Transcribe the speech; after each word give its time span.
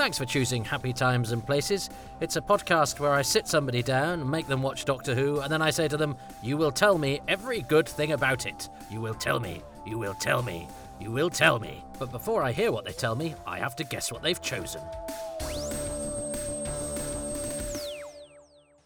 Thanks 0.00 0.16
for 0.16 0.24
choosing 0.24 0.64
Happy 0.64 0.94
Times 0.94 1.32
and 1.32 1.44
Places. 1.44 1.90
It's 2.22 2.36
a 2.36 2.40
podcast 2.40 3.00
where 3.00 3.12
I 3.12 3.20
sit 3.20 3.46
somebody 3.46 3.82
down, 3.82 4.30
make 4.30 4.46
them 4.46 4.62
watch 4.62 4.86
Doctor 4.86 5.14
Who, 5.14 5.40
and 5.40 5.52
then 5.52 5.60
I 5.60 5.68
say 5.68 5.88
to 5.88 5.98
them, 5.98 6.16
You 6.42 6.56
will 6.56 6.72
tell 6.72 6.96
me 6.96 7.20
every 7.28 7.60
good 7.60 7.86
thing 7.86 8.12
about 8.12 8.46
it. 8.46 8.70
You 8.90 9.02
will 9.02 9.12
tell 9.12 9.38
me. 9.38 9.60
You 9.86 9.98
will 9.98 10.14
tell 10.14 10.42
me. 10.42 10.66
You 11.02 11.10
will 11.10 11.28
tell 11.28 11.58
me. 11.58 11.84
But 11.98 12.12
before 12.12 12.42
I 12.42 12.50
hear 12.50 12.72
what 12.72 12.86
they 12.86 12.92
tell 12.92 13.14
me, 13.14 13.34
I 13.46 13.58
have 13.58 13.76
to 13.76 13.84
guess 13.84 14.10
what 14.10 14.22
they've 14.22 14.40
chosen. 14.40 14.80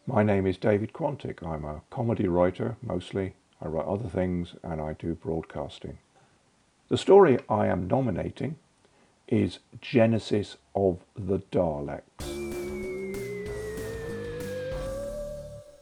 My 0.08 0.24
name 0.24 0.48
is 0.48 0.58
David 0.58 0.92
Quantick. 0.92 1.46
I'm 1.46 1.64
a 1.64 1.80
comedy 1.90 2.26
writer 2.26 2.76
mostly. 2.82 3.36
I 3.62 3.68
write 3.68 3.86
other 3.86 4.08
things 4.08 4.56
and 4.64 4.80
I 4.80 4.94
do 4.94 5.14
broadcasting. 5.14 5.96
The 6.88 6.98
story 6.98 7.38
I 7.48 7.68
am 7.68 7.86
nominating 7.86 8.56
is 9.28 9.58
Genesis 9.80 10.56
of 10.74 10.98
the 11.16 11.38
Daleks. 11.50 12.02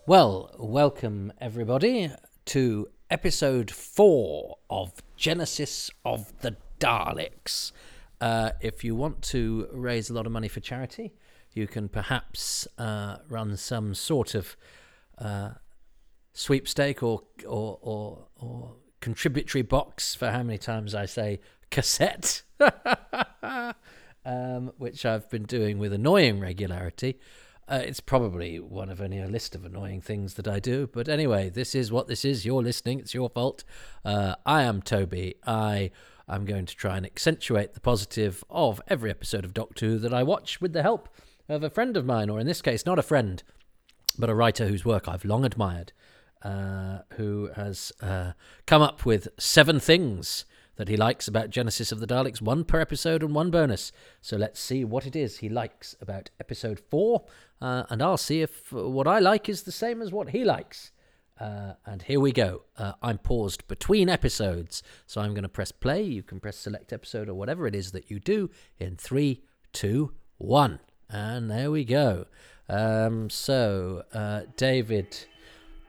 Well, 0.06 0.51
welcome 0.59 1.32
everybody 1.41 2.10
to 2.46 2.88
episode 3.10 3.70
four 3.70 4.59
of 4.68 4.92
Genesis 5.16 5.91
of 6.05 6.32
the 6.41 6.56
Daleks. 6.78 7.73
Uh, 8.20 8.52
if 8.60 8.84
you 8.84 8.95
want 8.95 9.23
to 9.23 9.68
raise 9.73 10.10
a 10.10 10.15
lot 10.15 10.27
of 10.27 10.32
money 10.32 10.48
for 10.48 10.60
charity, 10.60 11.12
you 11.52 11.66
can 11.66 11.88
perhaps 11.88 12.66
uh, 12.79 13.18
run 13.29 13.56
some 13.56 13.95
sort 13.95 14.34
of 14.34 14.56
uh, 15.18 15.51
sweepstake 16.32 17.02
or, 17.02 17.23
or 17.46 17.79
or 17.82 18.27
or 18.37 18.77
contributory 19.02 19.62
box 19.62 20.15
for 20.15 20.30
how 20.30 20.42
many 20.42 20.56
times 20.56 20.95
I 20.95 21.05
say 21.05 21.41
cassette, 21.70 22.43
um, 24.24 24.73
which 24.79 25.04
I've 25.04 25.29
been 25.29 25.43
doing 25.43 25.79
with 25.79 25.93
annoying 25.93 26.40
regularity. 26.40 27.18
Uh, 27.68 27.82
it's 27.85 28.01
probably 28.01 28.59
one 28.59 28.88
of 28.88 29.01
only 29.01 29.18
a 29.18 29.27
list 29.27 29.54
of 29.54 29.65
annoying 29.65 30.01
things 30.01 30.35
that 30.35 30.49
I 30.49 30.60
do. 30.60 30.88
But 30.90 31.09
anyway, 31.09 31.51
this 31.51 31.74
is 31.74 31.93
what 31.93 32.07
this 32.07 32.24
is. 32.24 32.45
You're 32.45 32.62
listening. 32.62 33.01
It's 33.01 33.15
your 33.15 33.29
fault. 33.29 33.65
Uh, 34.04 34.37
I 34.46 34.62
am 34.62 34.82
Toby. 34.82 35.34
I 35.46 35.90
am 36.29 36.45
going 36.45 36.66
to 36.66 36.77
try 36.77 36.96
and 36.96 37.05
accentuate 37.05 37.74
the 37.74 37.80
positive 37.80 38.45
of 38.51 38.80
every 38.88 39.10
episode 39.10 39.45
of 39.45 39.55
Doctor 39.55 39.87
Who 39.87 39.99
that 39.99 40.15
I 40.15 40.23
watch 40.23 40.60
with 40.60 40.73
the 40.73 40.82
help 40.82 41.09
of 41.49 41.62
a 41.62 41.71
friend 41.71 41.96
of 41.96 42.07
mine, 42.07 42.30
or 42.30 42.38
in 42.40 42.46
this 42.46 42.62
case, 42.62 42.87
not 42.87 42.99
a 42.99 43.02
friend, 43.02 43.43
but 44.18 44.30
a 44.30 44.34
writer 44.34 44.68
whose 44.68 44.84
work 44.84 45.09
I've 45.09 45.24
long 45.24 45.45
admired, 45.45 45.93
uh, 46.45 46.98
who 47.15 47.51
has 47.54 47.93
uh, 48.01 48.32
come 48.66 48.82
up 48.82 49.04
with 49.04 49.29
seven 49.38 49.80
things 49.80 50.45
that 50.76 50.88
he 50.88 50.96
likes 50.96 51.29
about 51.29 51.51
Genesis 51.51 51.93
of 51.93 52.01
the 52.01 52.07
Daleks, 52.07 52.40
one 52.40 52.65
per 52.65 52.80
episode 52.80 53.23
and 53.23 53.34
one 53.34 53.51
bonus. 53.51 53.93
So 54.21 54.37
let's 54.37 54.59
see 54.59 54.84
what 54.84 55.07
it 55.07 55.15
is 55.15 55.38
he 55.38 55.49
likes 55.49 55.95
about 56.01 56.30
episode 56.40 56.80
four, 56.80 57.24
uh, 57.60 57.84
and 57.90 58.02
I'll 58.02 58.16
see 58.16 58.43
if 58.43 58.73
what 58.73 59.07
I 59.07 59.18
like 59.18 59.49
is 59.49 59.62
the 59.62 59.73
same 59.73 60.02
as 60.02 60.12
what 60.12 60.30
he 60.30 60.45
likes. 60.45 60.93
Uh, 61.38 61.74
and 61.87 62.02
here 62.02 62.21
we 62.21 62.32
go. 62.32 62.62
Uh, 62.77 62.93
I'm 63.02 63.18
paused 63.18 63.66
between 63.66 64.09
episodes, 64.09 64.82
so 65.06 65.21
I'm 65.21 65.34
going 65.34 65.43
to 65.43 65.49
press 65.49 65.72
play. 65.72 66.03
You 66.03 66.22
can 66.22 66.41
press 66.41 66.56
select 66.56 66.93
episode 66.93 67.28
or 67.28 67.34
whatever 67.34 67.66
it 67.66 67.75
is 67.75 67.93
that 67.93 68.10
you 68.10 68.21
do 68.21 68.50
in 68.78 68.97
three, 68.97 69.43
two, 69.72 70.12
one. 70.38 70.78
And 71.09 71.50
there 71.50 71.71
we 71.71 71.84
go. 71.84 72.27
Um, 72.69 73.28
so, 73.28 74.04
uh, 74.15 74.43
David 74.56 75.27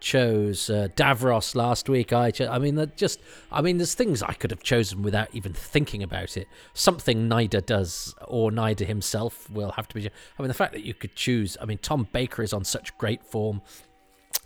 chose 0.03 0.69
uh, 0.69 0.89
Davros 0.95 1.55
last 1.55 1.87
week. 1.87 2.11
I, 2.11 2.29
cho- 2.29 2.49
I 2.49 2.59
mean, 2.59 2.75
that 2.75 2.97
just, 2.97 3.21
I 3.51 3.61
mean, 3.61 3.77
there's 3.77 3.95
things 3.95 4.21
I 4.21 4.33
could 4.33 4.51
have 4.51 4.61
chosen 4.61 5.01
without 5.01 5.29
even 5.33 5.53
thinking 5.53 6.03
about 6.03 6.35
it. 6.35 6.47
Something 6.73 7.29
Nyder 7.29 7.65
does 7.65 8.13
or 8.27 8.51
Nyder 8.51 8.85
himself 8.85 9.49
will 9.49 9.71
have 9.71 9.87
to 9.87 9.95
be. 9.95 10.07
I 10.07 10.41
mean, 10.41 10.49
the 10.49 10.53
fact 10.53 10.73
that 10.73 10.83
you 10.83 10.93
could 10.93 11.15
choose. 11.15 11.57
I 11.61 11.65
mean, 11.65 11.77
Tom 11.77 12.07
Baker 12.11 12.43
is 12.43 12.53
on 12.53 12.65
such 12.65 12.95
great 12.97 13.23
form. 13.23 13.61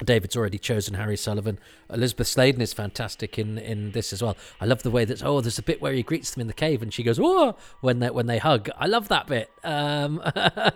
David's 0.04 0.38
already 0.38 0.60
chosen 0.60 0.94
Harry 0.94 1.18
Sullivan. 1.18 1.58
Elizabeth 1.92 2.28
Sladen 2.28 2.62
is 2.62 2.72
fantastic 2.72 3.40
in, 3.40 3.58
in 3.58 3.92
this 3.92 4.14
as 4.14 4.22
well. 4.22 4.38
I 4.62 4.66
love 4.66 4.84
the 4.84 4.92
way 4.92 5.06
that 5.06 5.24
oh, 5.24 5.42
there's 5.42 5.58
a 5.58 5.64
bit 5.64 5.82
where 5.82 5.94
he 5.94 6.04
greets 6.04 6.32
them 6.32 6.42
in 6.42 6.48
the 6.48 6.54
cave 6.54 6.84
and 6.84 6.94
she 6.94 7.02
goes 7.02 7.20
oh 7.20 7.56
when 7.82 8.00
they 8.00 8.12
when 8.12 8.28
they 8.28 8.38
hug. 8.38 8.70
I 8.78 8.86
love 8.86 9.08
that 9.08 9.26
bit. 9.28 9.50
Um, 9.64 10.22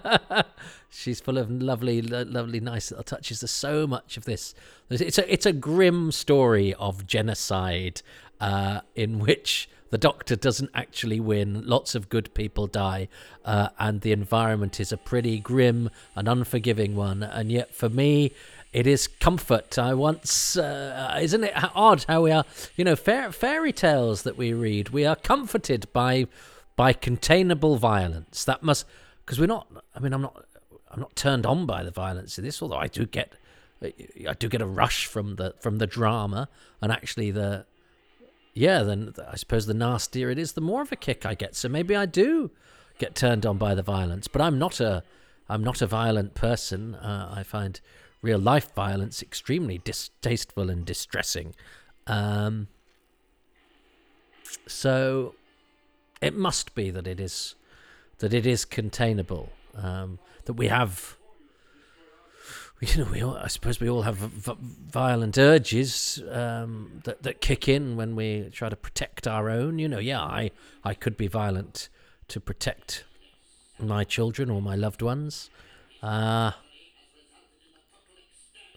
she's 0.90 1.22
full 1.22 1.38
of 1.38 1.52
lovely, 1.52 2.02
lovely, 2.02 2.60
nice 2.60 2.90
little 2.90 3.04
touches. 3.04 3.42
There's 3.42 3.52
so 3.52 3.86
much 3.86 4.18
of 4.18 4.26
this. 4.26 4.56
It's 4.90 5.20
a 5.20 5.32
it's 5.32 5.46
a 5.46 5.54
grim 5.54 6.12
story 6.12 6.74
of 6.74 7.06
genocide 7.06 8.02
uh, 8.40 8.82
in 8.96 9.20
which 9.20 9.70
the 9.92 9.98
doctor 9.98 10.36
doesn't 10.36 10.72
actually 10.74 11.20
win. 11.20 11.68
Lots 11.68 11.96
of 11.96 12.10
good 12.10 12.34
people 12.34 12.66
die, 12.66 13.08
uh, 13.46 13.70
and 13.78 14.02
the 14.02 14.14
environment 14.14 14.80
is 14.80 14.92
a 14.92 14.98
pretty 14.98 15.40
grim 15.40 15.90
and 16.16 16.28
unforgiving 16.28 16.96
one. 16.96 17.22
And 17.22 17.52
yet, 17.52 17.76
for 17.76 17.90
me, 17.90 18.32
it 18.74 18.88
is 18.88 19.08
comfort. 19.08 19.78
I 19.78 19.94
once, 19.94 20.58
uh, 20.58 21.20
isn't 21.22 21.44
it 21.44 21.54
odd 21.76 22.06
how 22.08 22.22
we 22.22 22.32
are, 22.32 22.46
you 22.76 22.86
know, 22.86 22.96
fair, 22.96 23.32
fairy 23.32 23.74
tales 23.74 24.24
that 24.24 24.38
we 24.38 24.54
read, 24.54 24.90
we 24.90 25.06
are 25.06 25.16
comforted 25.16 25.92
by 25.94 26.28
by 26.78 26.94
containable 26.94 27.76
violence. 27.76 28.46
That 28.46 28.64
must, 28.64 28.86
because 29.26 29.40
we're 29.40 29.46
not. 29.46 29.68
I 29.96 30.00
mean, 30.00 30.14
I'm 30.14 30.22
not. 30.22 30.46
I'm 30.90 31.00
not 31.00 31.16
turned 31.16 31.46
on 31.46 31.66
by 31.66 31.84
the 31.84 31.92
violence 31.92 32.38
of 32.38 32.44
this, 32.44 32.62
although 32.62 32.76
I 32.76 32.88
do 32.88 33.06
get, 33.06 33.34
I 33.82 34.34
do 34.38 34.50
get 34.50 34.62
a 34.62 34.66
rush 34.66 35.06
from 35.06 35.38
the 35.38 35.54
from 35.60 35.78
the 35.78 35.88
drama 35.88 36.50
and 36.82 36.92
actually 36.92 37.32
the, 37.32 37.66
yeah. 38.54 38.84
Then 38.84 39.14
I 39.32 39.38
suppose 39.38 39.68
the 39.68 39.74
nastier 39.74 40.30
it 40.30 40.38
is, 40.38 40.54
the 40.54 40.62
more 40.62 40.82
of 40.82 40.92
a 40.92 40.98
kick 40.98 41.26
I 41.26 41.34
get. 41.34 41.56
So 41.56 41.70
maybe 41.70 41.96
I 41.96 42.06
do 42.06 42.52
get 43.00 43.16
turned 43.16 43.46
on 43.46 43.58
by 43.58 43.74
the 43.74 43.82
violence, 43.82 44.28
but 44.28 44.42
I'm 44.42 44.60
not 44.60 44.82
a, 44.82 45.04
I'm 45.48 45.64
not 45.64 45.82
a 45.82 45.88
violent 45.88 46.34
person. 46.34 46.96
Uh, 46.96 47.34
I 47.34 47.44
find 47.44 47.80
real 48.22 48.40
life 48.40 48.74
violence 48.74 49.22
extremely 49.22 49.80
distasteful 49.80 50.70
and 50.70 50.86
distressing. 50.86 51.56
Um, 52.08 52.68
so 54.68 55.36
it 56.22 56.36
must 56.36 56.76
be 56.76 56.92
that 56.92 57.08
it 57.08 57.20
is 57.20 57.56
that 58.20 58.34
it 58.34 58.46
is 58.46 58.66
containable. 58.66 59.52
Um, 59.76 60.20
that 60.46 60.54
we 60.54 60.68
have, 60.68 61.18
you 62.82 63.04
know, 63.04 63.10
we 63.12 63.24
all, 63.24 63.38
I 63.38 63.48
suppose 63.48 63.80
we 63.80 63.90
all 63.90 64.04
have 64.04 64.18
v- 64.18 64.58
violent 64.60 65.38
urges 65.38 66.22
um, 66.30 67.02
that 67.06 67.24
that 67.24 67.42
kick 67.42 67.68
in 67.68 67.96
when 67.96 68.16
we 68.16 68.50
try 68.52 68.70
to 68.70 68.76
protect 68.76 69.28
our 69.28 69.50
own. 69.50 69.80
You 69.80 69.88
know, 69.88 70.00
yeah, 70.00 70.22
I 70.22 70.52
I 70.84 70.94
could 70.94 71.18
be 71.18 71.28
violent 71.28 71.90
to 72.28 72.40
protect 72.40 73.04
my 73.80 74.04
children 74.04 74.50
or 74.50 74.62
my 74.62 74.76
loved 74.76 75.02
ones. 75.02 75.50
Uh, 76.04 76.52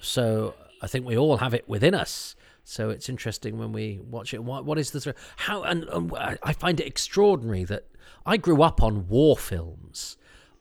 so 0.05 0.55
I 0.81 0.87
think 0.87 1.07
we 1.07 1.17
all 1.17 1.39
have 1.39 1.55
it 1.55 1.69
within 1.69 1.95
us. 1.95 2.37
So 2.65 2.91
it's 2.91 3.09
interesting 3.09 3.59
when 3.59 3.73
we 3.73 4.01
watch 4.11 4.33
it. 4.33 4.43
What, 4.43 4.65
what 4.65 4.79
is 4.79 4.91
the 4.91 5.15
how? 5.37 5.63
And, 5.63 5.85
and, 5.85 6.13
I 6.43 6.53
find 6.53 6.81
it 6.81 6.87
extraordinary 6.87 7.65
that 7.65 7.85
I 8.25 8.37
grew 8.39 8.63
up 8.63 8.83
on 8.83 9.09
war 9.09 9.37
films, 9.37 10.17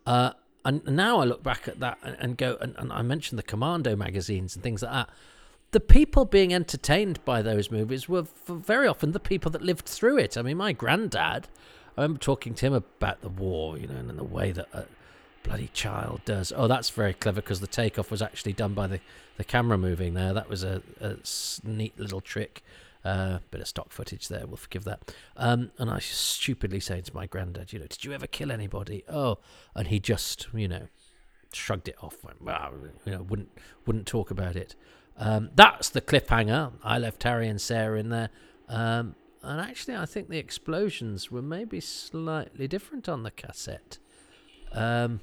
uh, 0.05 0.31
and 0.65 0.85
now 0.85 1.19
I 1.19 1.23
look 1.23 1.43
back 1.43 1.67
at 1.67 1.79
that 1.79 1.97
and, 2.03 2.17
and 2.19 2.37
go. 2.37 2.57
And, 2.59 2.75
and, 2.77 2.91
I 2.91 3.01
mentioned 3.01 3.39
the 3.39 3.43
Commando 3.43 3.95
magazines 3.95 4.55
and 4.55 4.63
things 4.63 4.81
like 4.81 4.91
that. 4.91 5.09
The 5.71 5.79
people 5.79 6.25
being 6.25 6.53
entertained 6.53 7.23
by 7.25 7.41
those 7.41 7.71
movies 7.71 8.07
were 8.09 8.27
very 8.47 8.87
often 8.87 9.11
the 9.11 9.19
people 9.19 9.49
that 9.51 9.61
lived 9.61 9.85
through 9.85 10.17
it. 10.17 10.37
I 10.37 10.41
mean, 10.41 10.57
my 10.57 10.73
granddad. 10.73 11.47
I 11.97 12.01
remember 12.01 12.19
talking 12.19 12.53
to 12.55 12.65
him 12.65 12.73
about 12.73 13.21
the 13.21 13.29
war, 13.29 13.77
you 13.77 13.87
know, 13.87 13.95
and 13.95 14.09
the 14.09 14.23
way 14.23 14.51
that. 14.51 14.67
Uh, 14.73 14.83
bloody 15.43 15.69
child 15.73 16.21
does. 16.25 16.51
Oh, 16.55 16.67
that's 16.67 16.89
very 16.89 17.13
clever 17.13 17.41
because 17.41 17.59
the 17.59 17.67
takeoff 17.67 18.09
was 18.09 18.21
actually 18.21 18.53
done 18.53 18.73
by 18.73 18.87
the, 18.87 18.99
the 19.37 19.43
camera 19.43 19.77
moving 19.77 20.13
there. 20.13 20.33
That 20.33 20.49
was 20.49 20.63
a, 20.63 20.81
a 20.99 21.17
neat 21.63 21.99
little 21.99 22.21
trick. 22.21 22.63
Uh, 23.05 23.39
bit 23.51 23.59
of 23.59 23.67
stock 23.67 23.91
footage 23.91 24.29
there, 24.29 24.47
we'll 24.47 24.55
forgive 24.55 24.85
that. 24.85 25.13
Um, 25.35 25.71
and 25.77 25.89
I 25.89 25.99
stupidly 25.99 26.79
say 26.79 27.01
to 27.01 27.13
my 27.13 27.25
granddad, 27.25 27.73
you 27.73 27.79
know, 27.79 27.85
did 27.85 28.05
you 28.05 28.13
ever 28.13 28.27
kill 28.27 28.49
anybody? 28.49 29.03
Oh, 29.09 29.39
and 29.75 29.89
he 29.89 29.99
just, 29.99 30.47
you 30.53 30.69
know, 30.69 30.87
shrugged 31.51 31.89
it 31.89 31.95
off. 32.01 32.23
Went, 32.23 32.41
well, 32.41 32.71
you 33.05 33.11
know, 33.11 33.23
wouldn't 33.23 33.49
wouldn't 33.85 34.07
talk 34.07 34.31
about 34.31 34.55
it. 34.55 34.75
Um, 35.17 35.49
that's 35.53 35.89
the 35.89 35.99
cliffhanger. 35.99 36.71
I 36.81 36.97
left 36.97 37.23
Harry 37.23 37.49
and 37.49 37.59
Sarah 37.59 37.99
in 37.99 38.09
there. 38.09 38.29
Um, 38.69 39.15
and 39.41 39.59
actually, 39.59 39.97
I 39.97 40.05
think 40.05 40.29
the 40.29 40.37
explosions 40.37 41.29
were 41.29 41.41
maybe 41.41 41.81
slightly 41.81 42.69
different 42.69 43.09
on 43.09 43.23
the 43.23 43.31
cassette. 43.31 43.97
Um, 44.71 45.19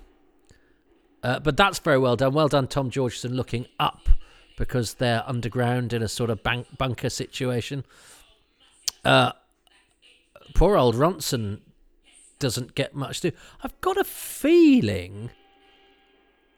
uh, 1.23 1.41
but 1.41 1.57
that's 1.57 1.79
very 1.79 1.99
well 1.99 2.17
done. 2.17 2.33
Well 2.33 2.49
done, 2.49 2.67
Tom 2.67 2.91
Georgeson, 2.91 3.35
looking 3.35 3.67
up 3.79 4.09
because 4.57 4.95
they're 4.95 5.25
underground 5.27 5.93
in 5.93 6.03
a 6.03 6.09
sort 6.09 6.31
of 6.31 6.43
bank 6.43 6.67
bunker 6.77 7.11
situation. 7.11 7.85
Uh, 9.05 9.33
poor 10.55 10.77
old 10.77 10.95
Ronson 10.95 11.61
doesn't 12.39 12.75
get 12.75 12.95
much 12.95 13.21
to. 13.21 13.33
I've 13.63 13.79
got 13.81 13.97
a 13.97 14.05
feeling 14.05 15.31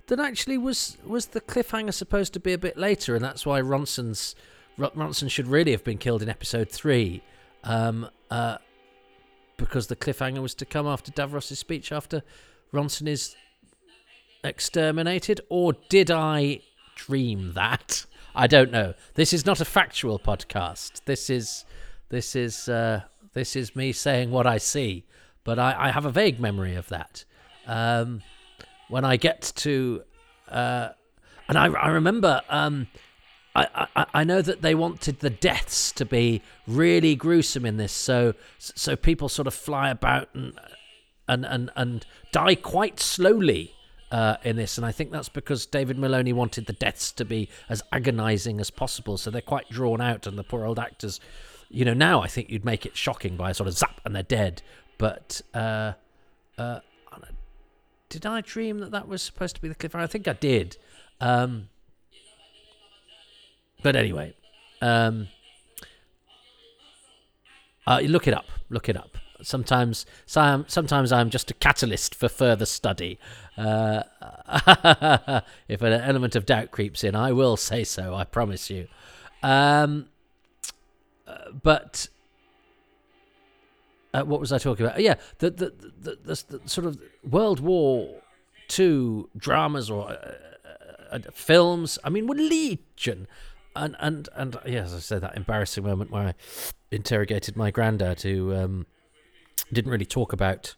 that 0.08 0.20
actually 0.20 0.58
was 0.58 0.98
was 1.04 1.26
the 1.26 1.40
cliffhanger 1.40 1.92
supposed 1.92 2.32
to 2.34 2.40
be 2.40 2.52
a 2.52 2.58
bit 2.58 2.76
later, 2.76 3.14
and 3.14 3.24
that's 3.24 3.46
why 3.46 3.60
Ronson's 3.60 4.34
Ronson 4.78 5.30
should 5.30 5.46
really 5.46 5.72
have 5.72 5.84
been 5.84 5.98
killed 5.98 6.22
in 6.22 6.28
episode 6.28 6.70
three, 6.70 7.22
um, 7.64 8.08
uh, 8.30 8.58
because 9.56 9.88
the 9.88 9.96
cliffhanger 9.96 10.40
was 10.40 10.54
to 10.56 10.64
come 10.64 10.86
after 10.86 11.12
Davros's 11.12 11.58
speech 11.58 11.92
after 11.92 12.22
Ronson 12.72 13.06
is 13.06 13.36
exterminated, 14.44 15.40
or 15.48 15.74
did 15.88 16.10
I 16.10 16.60
dream 16.94 17.52
that? 17.54 18.06
I 18.34 18.46
don't 18.46 18.72
know. 18.72 18.94
This 19.14 19.32
is 19.32 19.44
not 19.44 19.60
a 19.60 19.64
factual 19.64 20.18
podcast. 20.18 21.04
This 21.04 21.28
is 21.30 21.64
this 22.08 22.34
is 22.34 22.68
uh, 22.68 23.02
this 23.34 23.56
is 23.56 23.76
me 23.76 23.92
saying 23.92 24.30
what 24.30 24.46
I 24.46 24.58
see, 24.58 25.04
but 25.44 25.58
I, 25.58 25.88
I 25.88 25.90
have 25.90 26.06
a 26.06 26.10
vague 26.10 26.40
memory 26.40 26.74
of 26.74 26.88
that. 26.88 27.24
Um, 27.66 28.22
when 28.88 29.04
I 29.04 29.16
get 29.16 29.52
to, 29.56 30.02
uh, 30.48 30.90
and 31.48 31.56
I, 31.56 31.66
I 31.66 31.88
remember, 31.88 32.42
um, 32.48 32.88
I, 33.54 33.86
I, 33.94 34.06
I 34.12 34.24
know 34.24 34.42
that 34.42 34.62
they 34.62 34.74
wanted 34.74 35.20
the 35.20 35.30
deaths 35.30 35.92
to 35.92 36.04
be 36.04 36.42
really 36.66 37.14
gruesome 37.14 37.64
in 37.64 37.76
this, 37.76 37.92
so 37.92 38.34
so 38.58 38.96
people 38.96 39.28
sort 39.28 39.46
of 39.46 39.54
fly 39.54 39.90
about 39.90 40.28
and 40.34 40.58
and 41.28 41.44
and, 41.44 41.70
and 41.76 42.06
die 42.32 42.54
quite 42.54 42.98
slowly 42.98 43.74
uh, 44.12 44.36
in 44.44 44.56
this, 44.56 44.76
and 44.76 44.86
I 44.86 44.92
think 44.92 45.10
that's 45.10 45.30
because 45.30 45.64
David 45.64 45.98
Maloney 45.98 46.34
wanted 46.34 46.66
the 46.66 46.74
deaths 46.74 47.10
to 47.12 47.24
be 47.24 47.48
as 47.70 47.82
agonising 47.92 48.60
as 48.60 48.70
possible, 48.70 49.16
so 49.16 49.30
they're 49.30 49.40
quite 49.40 49.70
drawn 49.70 50.02
out, 50.02 50.26
and 50.26 50.38
the 50.38 50.44
poor 50.44 50.66
old 50.66 50.78
actors, 50.78 51.18
you 51.70 51.86
know, 51.86 51.94
now 51.94 52.20
I 52.20 52.28
think 52.28 52.50
you'd 52.50 52.64
make 52.64 52.84
it 52.84 52.94
shocking 52.94 53.38
by 53.38 53.50
a 53.50 53.54
sort 53.54 53.68
of 53.68 53.74
zap 53.74 54.02
and 54.04 54.14
they're 54.14 54.22
dead, 54.22 54.60
but 54.98 55.40
uh, 55.54 55.92
uh, 56.58 56.80
did 58.10 58.26
I 58.26 58.42
dream 58.42 58.80
that 58.80 58.90
that 58.90 59.08
was 59.08 59.22
supposed 59.22 59.56
to 59.56 59.62
be 59.62 59.68
the 59.68 59.74
cliffhanger? 59.74 60.02
I 60.02 60.06
think 60.06 60.28
I 60.28 60.34
did, 60.34 60.76
um, 61.18 61.70
but 63.82 63.96
anyway, 63.96 64.34
um, 64.82 65.28
uh, 67.86 68.00
look 68.00 68.28
it 68.28 68.34
up, 68.34 68.44
look 68.68 68.90
it 68.90 68.96
up 68.98 69.16
sometimes 69.42 70.06
sometimes 70.26 71.12
I'm 71.12 71.30
just 71.30 71.50
a 71.50 71.54
catalyst 71.54 72.14
for 72.14 72.28
further 72.28 72.66
study. 72.66 73.18
Uh, 73.56 74.02
if 75.68 75.82
an 75.82 75.92
element 75.92 76.36
of 76.36 76.46
doubt 76.46 76.70
creeps 76.70 77.04
in, 77.04 77.14
I 77.14 77.32
will 77.32 77.56
say 77.56 77.84
so. 77.84 78.14
I 78.14 78.24
promise 78.24 78.70
you. 78.70 78.88
Um, 79.42 80.06
uh, 81.26 81.50
but 81.62 82.08
uh, 84.14 84.22
what 84.22 84.40
was 84.40 84.52
I 84.52 84.58
talking 84.58 84.86
about? 84.86 85.00
Yeah, 85.00 85.14
the 85.38 85.50
the, 85.50 85.72
the, 86.00 86.18
the, 86.22 86.58
the 86.58 86.68
sort 86.68 86.86
of 86.86 87.00
World 87.28 87.60
War 87.60 88.22
Two 88.68 89.28
dramas 89.36 89.90
or 89.90 90.08
uh, 90.08 90.12
uh, 90.12 91.16
uh, 91.16 91.18
films. 91.32 91.98
I 92.04 92.08
mean, 92.08 92.26
were 92.26 92.34
legion. 92.34 93.26
And 93.74 93.96
and 93.98 94.28
and 94.34 94.56
yes, 94.66 94.94
I 94.94 94.98
said 94.98 95.22
that 95.22 95.36
embarrassing 95.36 95.84
moment 95.84 96.10
where 96.10 96.28
I 96.28 96.34
interrogated 96.90 97.56
my 97.56 97.70
granddad, 97.70 98.22
who 98.22 98.54
um, 98.54 98.86
didn't 99.72 99.90
really 99.90 100.06
talk 100.06 100.32
about. 100.32 100.74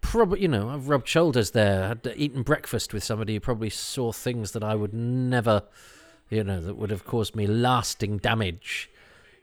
Probably, 0.00 0.40
you 0.40 0.48
know, 0.48 0.70
I've 0.70 0.88
rubbed 0.88 1.08
shoulders 1.08 1.50
there. 1.50 1.88
Had 1.88 2.14
eaten 2.16 2.42
breakfast 2.42 2.94
with 2.94 3.04
somebody 3.04 3.34
who 3.34 3.40
probably 3.40 3.70
saw 3.70 4.12
things 4.12 4.52
that 4.52 4.64
I 4.64 4.74
would 4.74 4.94
never, 4.94 5.64
you 6.30 6.42
know, 6.42 6.60
that 6.60 6.76
would 6.76 6.90
have 6.90 7.04
caused 7.04 7.36
me 7.36 7.46
lasting 7.46 8.18
damage. 8.18 8.90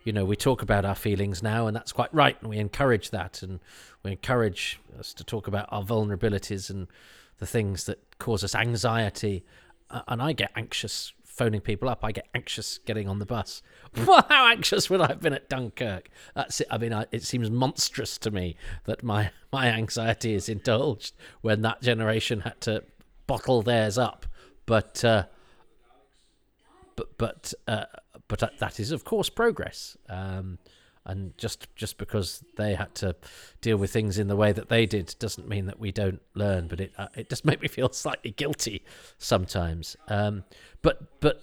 You 0.04 0.14
know, 0.14 0.26
we 0.26 0.36
talk 0.36 0.62
about 0.62 0.86
our 0.86 0.96
feelings 0.96 1.44
now, 1.44 1.68
and 1.68 1.76
that's 1.76 1.92
quite 1.92 2.14
right, 2.14 2.38
and 2.40 2.50
we 2.50 2.58
encourage 2.58 3.12
that, 3.12 3.44
and 3.44 3.60
we 4.04 4.12
encourage 4.12 4.80
us 4.98 5.14
to 5.16 5.24
talk 5.24 5.48
about 5.48 5.68
our 5.70 5.84
vulnerabilities 5.84 6.70
and 6.70 6.88
the 7.40 7.46
things 7.46 7.84
that 7.86 8.00
cause 8.18 8.44
us 8.44 8.56
anxiety. 8.56 9.44
And 10.08 10.22
I 10.22 10.34
get 10.34 10.52
anxious 10.56 11.14
phoning 11.38 11.62
people 11.62 11.88
up. 11.88 12.04
I 12.04 12.12
get 12.12 12.28
anxious 12.34 12.80
getting 12.80 13.08
on 13.08 13.20
the 13.20 13.26
bus. 13.26 13.62
Well, 14.06 14.26
how 14.28 14.48
anxious 14.48 14.90
would 14.90 15.02
I 15.02 15.08
have 15.08 15.22
been 15.22 15.34
at 15.34 15.50
Dunkirk? 15.50 16.10
That's 16.36 16.62
it. 16.62 16.68
I 16.70 16.78
mean, 16.78 16.94
I, 16.94 17.06
it 17.12 17.24
seems 17.24 17.50
monstrous 17.50 18.18
to 18.20 18.32
me 18.32 18.56
that 18.86 19.04
my 19.04 19.32
my 19.54 19.68
anxiety 19.68 20.34
is 20.34 20.50
indulged 20.50 21.16
when 21.42 21.62
that 21.62 21.82
generation 21.82 22.42
had 22.42 22.60
to 22.62 22.84
bottle 23.28 23.62
theirs 23.62 23.98
up. 23.98 24.26
But 24.66 25.04
uh, 25.04 25.26
but 26.96 27.18
but 27.18 27.54
uh, 27.68 27.86
but 28.28 28.52
that 28.60 28.80
is 28.80 28.92
of 28.92 29.04
course 29.04 29.30
progress. 29.30 29.98
Um, 30.10 30.58
and 31.08 31.36
just 31.38 31.74
just 31.76 31.98
because 31.98 32.44
they 32.58 32.76
had 32.76 32.94
to 32.96 33.16
deal 33.62 33.78
with 33.78 33.92
things 33.92 34.20
in 34.20 34.28
the 34.28 34.36
way 34.36 34.52
that 34.52 34.70
they 34.70 34.86
did 34.86 35.16
doesn't 35.20 35.48
mean 35.48 35.66
that 35.66 35.80
we 35.80 35.92
don't 35.92 36.22
learn. 36.36 36.68
But 36.68 36.82
it 36.82 36.94
uh, 36.98 37.08
it 37.16 37.30
just 37.30 37.46
made 37.50 37.62
me 37.62 37.68
feel 37.68 37.92
slightly 37.92 38.32
guilty 38.32 38.84
sometimes. 39.18 39.96
Um, 40.08 40.44
but 40.82 41.20
but 41.20 41.42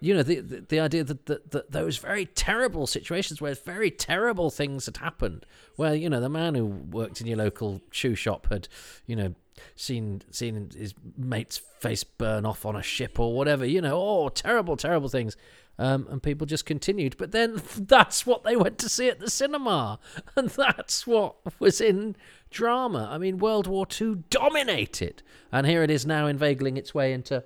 you 0.00 0.14
know 0.14 0.22
the, 0.22 0.40
the, 0.40 0.60
the 0.68 0.80
idea 0.80 1.04
that, 1.04 1.26
that, 1.26 1.50
that 1.50 1.70
those 1.70 1.98
very 1.98 2.26
terrible 2.26 2.86
situations 2.86 3.40
where 3.40 3.54
very 3.54 3.90
terrible 3.90 4.50
things 4.50 4.86
had 4.86 4.98
happened, 4.98 5.46
where 5.76 5.94
you 5.94 6.10
know 6.10 6.20
the 6.20 6.28
man 6.28 6.54
who 6.54 6.66
worked 6.66 7.20
in 7.20 7.26
your 7.26 7.38
local 7.38 7.80
shoe 7.90 8.14
shop 8.14 8.48
had 8.50 8.68
you 9.06 9.16
know 9.16 9.34
seen 9.74 10.22
seen 10.30 10.70
his 10.76 10.94
mate's 11.16 11.58
face 11.80 12.04
burn 12.04 12.44
off 12.44 12.66
on 12.66 12.76
a 12.76 12.82
ship 12.82 13.18
or 13.18 13.34
whatever, 13.34 13.64
you 13.64 13.80
know, 13.80 13.96
oh 13.96 14.28
terrible 14.28 14.76
terrible 14.76 15.08
things 15.08 15.36
um, 15.78 16.06
and 16.10 16.22
people 16.22 16.46
just 16.46 16.66
continued. 16.66 17.16
But 17.16 17.32
then 17.32 17.60
that's 17.78 18.26
what 18.26 18.44
they 18.44 18.56
went 18.56 18.78
to 18.78 18.88
see 18.88 19.08
at 19.08 19.20
the 19.20 19.30
cinema, 19.30 19.98
and 20.36 20.48
that's 20.50 21.06
what 21.06 21.36
was 21.58 21.80
in 21.80 22.16
drama. 22.50 23.08
I 23.10 23.18
mean, 23.18 23.38
World 23.38 23.66
War 23.66 23.86
II 24.00 24.16
dominated, 24.30 25.22
and 25.52 25.66
here 25.66 25.82
it 25.82 25.90
is 25.90 26.06
now 26.06 26.26
inveigling 26.26 26.76
its 26.76 26.94
way 26.94 27.12
into 27.12 27.44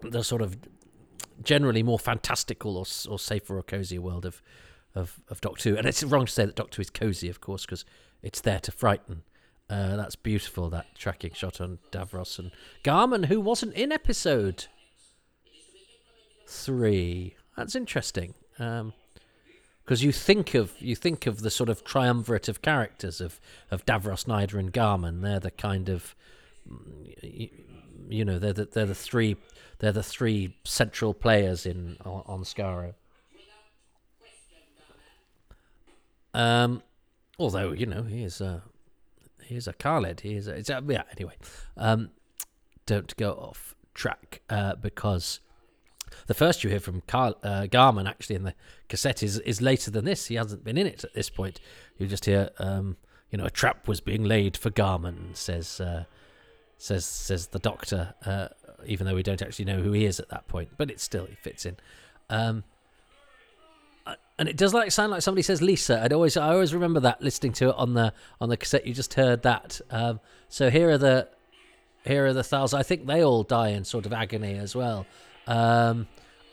the 0.00 0.22
sort 0.22 0.42
of 0.42 0.56
generally 1.42 1.82
more 1.82 1.98
fantastical 1.98 2.76
or, 2.76 2.84
or 3.08 3.18
safer 3.18 3.58
or 3.58 3.62
cozier 3.62 4.00
world 4.00 4.24
of, 4.24 4.42
of, 4.94 5.20
of 5.28 5.40
Doctor 5.40 5.70
Who. 5.70 5.76
And 5.76 5.86
it's 5.86 6.02
wrong 6.02 6.26
to 6.26 6.32
say 6.32 6.44
that 6.44 6.56
Doctor 6.56 6.76
Who 6.76 6.82
is 6.82 6.90
cozy, 6.90 7.28
of 7.28 7.40
course, 7.40 7.64
because 7.66 7.84
it's 8.22 8.40
there 8.40 8.60
to 8.60 8.72
frighten. 8.72 9.22
Uh, 9.68 9.96
that's 9.96 10.16
beautiful, 10.16 10.70
that 10.70 10.86
tracking 10.96 11.32
shot 11.32 11.60
on 11.60 11.78
Davros 11.90 12.38
and 12.38 12.52
Garman, 12.84 13.24
who 13.24 13.40
wasn't 13.40 13.74
in 13.74 13.90
episode 13.90 14.66
three. 16.46 17.34
That's 17.56 17.74
interesting. 17.74 18.34
Um, 18.58 18.92
because 19.84 20.02
you 20.02 20.10
think 20.10 20.54
of 20.54 20.72
you 20.80 20.96
think 20.96 21.26
of 21.26 21.42
the 21.42 21.50
sort 21.50 21.68
of 21.68 21.84
triumvirate 21.84 22.48
of 22.48 22.60
characters 22.60 23.20
of 23.20 23.40
of 23.70 23.86
Davros, 23.86 24.26
Nyder, 24.26 24.58
and 24.58 24.72
Garman. 24.72 25.20
They're 25.20 25.38
the 25.38 25.52
kind 25.52 25.88
of 25.88 26.16
you, 28.08 28.24
know 28.24 28.38
they're 28.38 28.52
the, 28.52 28.66
they're 28.66 28.86
the 28.86 28.94
three 28.94 29.36
they're 29.78 29.92
the 29.92 30.02
three 30.02 30.56
central 30.64 31.14
players 31.14 31.66
in 31.66 31.96
on, 32.04 32.22
on 32.26 32.42
Skaro. 32.42 32.94
Um, 36.34 36.82
although 37.38 37.72
you 37.72 37.86
know 37.86 38.02
he 38.02 38.22
is 38.22 38.40
a 38.40 38.62
he 39.42 39.56
is 39.56 39.66
a 39.66 39.72
Kaled. 39.72 40.20
He 40.20 40.36
is 40.36 40.48
a, 40.48 40.54
a 40.54 40.82
yeah. 40.86 41.02
Anyway, 41.16 41.34
um, 41.76 42.10
don't 42.84 43.16
go 43.16 43.32
off 43.32 43.74
track 43.94 44.42
uh, 44.50 44.74
because 44.76 45.40
the 46.26 46.34
first 46.34 46.64
you 46.64 46.70
hear 46.70 46.80
from 46.80 47.02
Carl, 47.06 47.36
uh, 47.42 47.66
Garman 47.66 48.06
actually 48.06 48.36
in 48.36 48.44
the 48.44 48.54
cassette 48.88 49.22
is, 49.22 49.38
is 49.40 49.60
later 49.60 49.90
than 49.90 50.04
this. 50.04 50.26
He 50.26 50.34
hasn't 50.34 50.64
been 50.64 50.78
in 50.78 50.86
it 50.86 51.04
at 51.04 51.14
this 51.14 51.30
point. 51.30 51.60
You 51.98 52.06
just 52.06 52.24
hear, 52.24 52.50
um, 52.58 52.96
you 53.30 53.38
know, 53.38 53.44
a 53.44 53.50
trap 53.50 53.88
was 53.88 54.00
being 54.00 54.24
laid 54.24 54.56
for 54.56 54.70
Garman, 54.70 55.30
says 55.34 55.80
uh, 55.80 56.04
says 56.78 57.04
says 57.04 57.48
the 57.48 57.58
doctor, 57.58 58.14
uh, 58.24 58.48
even 58.86 59.06
though 59.06 59.14
we 59.14 59.22
don't 59.22 59.42
actually 59.42 59.64
know 59.64 59.80
who 59.80 59.92
he 59.92 60.04
is 60.04 60.20
at 60.20 60.28
that 60.28 60.46
point. 60.48 60.70
But 60.76 60.90
it 60.90 61.00
still 61.00 61.24
it 61.24 61.38
fits 61.38 61.66
in. 61.66 61.76
Um, 62.28 62.64
uh, 64.06 64.14
and 64.38 64.48
it 64.48 64.56
does 64.56 64.74
like 64.74 64.90
sound 64.92 65.10
like 65.12 65.22
somebody 65.22 65.42
says 65.42 65.62
Lisa. 65.62 66.02
I'd 66.02 66.12
always 66.12 66.36
I 66.36 66.52
always 66.52 66.74
remember 66.74 67.00
that 67.00 67.22
listening 67.22 67.52
to 67.54 67.70
it 67.70 67.74
on 67.76 67.94
the 67.94 68.12
on 68.40 68.48
the 68.48 68.56
cassette. 68.56 68.86
You 68.86 68.94
just 68.94 69.14
heard 69.14 69.42
that. 69.42 69.80
Um, 69.90 70.20
so 70.48 70.70
here 70.70 70.90
are 70.90 70.98
the 70.98 71.28
here 72.04 72.26
are 72.26 72.32
the 72.32 72.42
Thals. 72.42 72.72
I 72.72 72.82
think 72.82 73.06
they 73.06 73.24
all 73.24 73.42
die 73.42 73.70
in 73.70 73.84
sort 73.84 74.06
of 74.06 74.12
agony 74.12 74.56
as 74.56 74.76
well. 74.76 75.06
Um, 75.46 76.06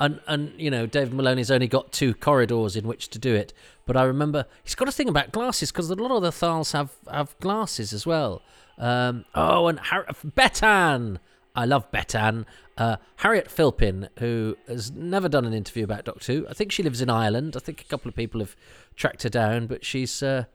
and 0.03 0.19
and 0.27 0.53
you 0.57 0.69
know 0.69 0.85
David 0.85 1.13
Maloney's 1.13 1.49
only 1.49 1.67
got 1.67 1.93
two 1.93 2.13
corridors 2.13 2.75
in 2.75 2.85
which 2.85 3.07
to 3.09 3.19
do 3.19 3.33
it. 3.33 3.53
But 3.85 3.95
I 3.95 4.03
remember 4.03 4.45
he's 4.63 4.75
got 4.75 4.87
a 4.89 4.91
thing 4.91 5.07
about 5.07 5.31
glasses 5.31 5.71
because 5.71 5.89
a 5.89 5.95
lot 5.95 6.11
of 6.11 6.21
the 6.21 6.31
Thals 6.31 6.73
have 6.73 6.91
have 7.09 7.37
glasses 7.39 7.93
as 7.93 8.05
well. 8.05 8.41
Um, 8.77 9.25
oh, 9.33 9.67
and 9.67 9.79
Har- 9.79 10.05
Bettan. 10.35 11.17
I 11.55 11.65
love 11.65 11.89
Bettan. 11.91 12.45
Uh, 12.77 12.97
Harriet 13.17 13.47
Philpin, 13.47 14.09
who 14.17 14.57
has 14.67 14.91
never 14.91 15.29
done 15.29 15.45
an 15.45 15.53
interview 15.53 15.83
about 15.83 16.03
Doctor 16.05 16.33
Who. 16.33 16.47
I 16.49 16.53
think 16.53 16.71
she 16.71 16.81
lives 16.83 16.99
in 16.99 17.09
Ireland. 17.09 17.55
I 17.55 17.59
think 17.59 17.81
a 17.81 17.85
couple 17.85 18.09
of 18.09 18.15
people 18.15 18.39
have 18.39 18.55
tracked 18.95 19.23
her 19.23 19.29
down, 19.29 19.67
but 19.67 19.85
she's 19.85 20.21
uh, 20.21 20.45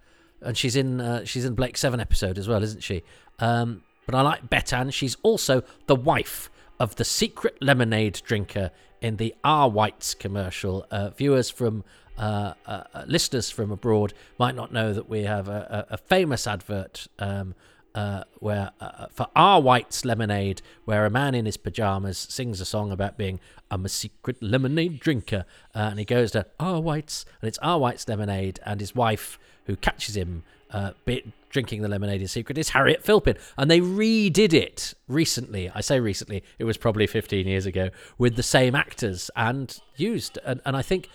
and 0.43 0.59
she's 0.59 0.76
in 0.76 1.00
uh, 1.00 1.25
she's 1.25 1.47
in 1.47 1.55
Blake 1.55 1.78
Seven 1.78 2.00
episode 2.00 2.37
as 2.37 2.49
well, 2.49 2.62
isn't 2.62 2.83
she? 2.83 3.02
Um, 3.38 3.83
but 4.05 4.14
I 4.14 4.21
like 4.21 4.50
Bettan. 4.50 4.93
She's 4.93 5.17
also 5.23 5.62
the 5.87 5.97
wife 5.97 6.50
of 6.81 6.97
the 6.97 7.05
secret 7.05 7.57
lemonade 7.61 8.21
drinker 8.25 8.71
in 9.00 9.17
the 9.17 9.35
R 9.45 9.69
Whites 9.69 10.14
commercial. 10.14 10.87
Uh, 10.90 11.11
viewers 11.11 11.50
from 11.50 11.85
uh, 12.19 12.55
uh, 12.67 12.83
uh, 12.93 13.05
listeners 13.07 13.50
from 13.50 13.71
abroad 13.71 14.12
might 14.38 14.55
not 14.55 14.73
know 14.73 14.93
that 14.93 15.09
we 15.09 15.23
have 15.23 15.49
a, 15.49 15.87
a, 15.90 15.95
a 15.95 15.97
famous 15.97 16.47
advert 16.47 17.07
um, 17.21 17.55
uh, 17.95 18.25
where 18.38 18.71
uh, 18.81 19.07
for 19.12 19.28
R 19.35 19.61
White's 19.61 20.05
Lemonade, 20.05 20.61
where 20.85 21.07
a 21.07 21.11
man 21.11 21.35
in 21.35 21.47
his 21.47 21.57
pajamas 21.57 22.19
sings 22.19 22.61
a 22.61 22.64
song 22.64 22.90
about 22.93 23.17
being 23.17 23.40
I'm 23.71 23.85
a 23.85 23.88
secret 23.88 24.43
lemonade 24.43 25.00
drinker, 25.00 25.45
and 25.75 25.99
he 25.99 26.05
goes 26.05 26.33
to 26.33 26.47
R 26.59 26.81
White's, 26.81 27.25
and 27.40 27.49
it's 27.49 27.59
R 27.59 27.78
White's 27.78 28.07
Lemonade, 28.09 28.61
and 28.64 28.81
his 28.81 28.95
wife 28.95 29.38
who 29.67 29.76
catches 29.76 30.17
him 30.17 30.43
uh, 30.70 30.92
bit, 31.04 31.26
drinking 31.50 31.82
the 31.82 31.88
lemonade 31.88 32.20
in 32.20 32.28
secret 32.28 32.58
is 32.58 32.70
Harriet 32.70 33.04
Philpin, 33.04 33.37
and 33.56 33.70
they 33.70 33.80
redid 33.80 34.52
it 34.52 34.94
recently. 35.08 35.70
I 35.75 35.80
say 35.80 36.00
recently; 36.00 36.42
it 36.58 36.64
was 36.64 36.76
probably 36.76 37.06
15 37.06 37.46
years 37.46 37.66
ago 37.66 37.90
with 38.18 38.37
the 38.37 38.42
same 38.42 38.75
actors 38.75 39.30
and 39.37 39.78
used, 39.96 40.38
and, 40.44 40.60
and 40.64 40.76
I 40.76 40.82
think 40.82 41.08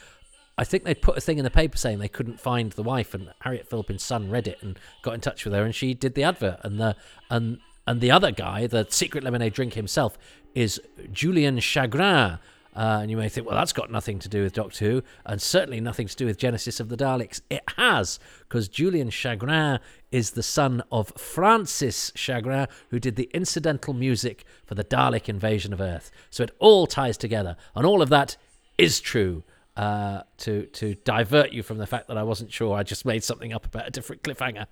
I 0.57 0.63
think 0.63 0.83
they 0.83 0.93
put 0.93 1.17
a 1.17 1.21
thing 1.21 1.39
in 1.39 1.43
the 1.43 1.51
paper 1.51 1.77
saying 1.77 1.99
they 1.99 2.07
couldn't 2.07 2.39
find 2.39 2.71
the 2.73 2.83
wife, 2.83 3.13
and 3.13 3.33
Harriet 3.41 3.67
Philpin's 3.67 4.03
son 4.03 4.29
read 4.29 4.47
it 4.47 4.59
and 4.61 4.77
got 5.01 5.15
in 5.15 5.21
touch 5.21 5.45
with 5.45 5.53
her, 5.53 5.63
and 5.63 5.73
she 5.73 5.93
did 5.93 6.15
the 6.15 6.23
advert. 6.23 6.59
And 6.63 6.79
the 6.79 6.95
and 7.29 7.59
and 7.87 8.01
the 8.01 8.11
other 8.11 8.31
guy, 8.31 8.67
the 8.67 8.85
secret 8.89 9.23
lemonade 9.23 9.53
drink 9.53 9.73
himself, 9.73 10.17
is 10.53 10.79
Julian 11.11 11.59
Chagrin. 11.59 12.39
Uh, 12.75 12.99
and 13.01 13.11
you 13.11 13.17
may 13.17 13.29
think, 13.29 13.45
well, 13.45 13.55
that's 13.55 13.73
got 13.73 13.91
nothing 13.91 14.19
to 14.19 14.29
do 14.29 14.41
with 14.41 14.53
Doctor 14.53 14.85
Who, 14.85 15.03
and 15.25 15.41
certainly 15.41 15.79
nothing 15.79 16.07
to 16.07 16.15
do 16.15 16.25
with 16.25 16.37
Genesis 16.37 16.79
of 16.79 16.89
the 16.89 16.97
Daleks. 16.97 17.41
It 17.49 17.63
has, 17.77 18.19
because 18.39 18.67
Julian 18.67 19.09
Chagrin 19.09 19.79
is 20.11 20.31
the 20.31 20.43
son 20.43 20.83
of 20.91 21.09
Francis 21.17 22.11
Chagrin, 22.15 22.67
who 22.89 22.99
did 22.99 23.15
the 23.15 23.29
incidental 23.33 23.93
music 23.93 24.43
for 24.65 24.75
the 24.75 24.83
Dalek 24.83 25.29
invasion 25.29 25.71
of 25.73 25.81
Earth. 25.81 26.11
So 26.29 26.43
it 26.43 26.51
all 26.59 26.87
ties 26.87 27.17
together, 27.17 27.57
and 27.75 27.85
all 27.85 28.01
of 28.01 28.09
that 28.09 28.37
is 28.77 28.99
true 28.99 29.43
uh, 29.75 30.21
to 30.37 30.65
to 30.67 30.95
divert 30.95 31.51
you 31.51 31.63
from 31.63 31.77
the 31.77 31.87
fact 31.87 32.07
that 32.07 32.17
I 32.17 32.23
wasn't 32.23 32.51
sure. 32.51 32.75
I 32.75 32.83
just 32.83 33.05
made 33.05 33.23
something 33.23 33.53
up 33.53 33.65
about 33.65 33.87
a 33.87 33.91
different 33.91 34.23
cliffhanger. 34.23 34.67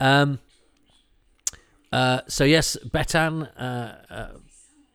Um, 0.00 0.38
uh, 1.92 2.20
so 2.26 2.44
yes, 2.44 2.76
Bettan 2.84 3.48
uh, 3.56 4.12
uh, 4.12 4.28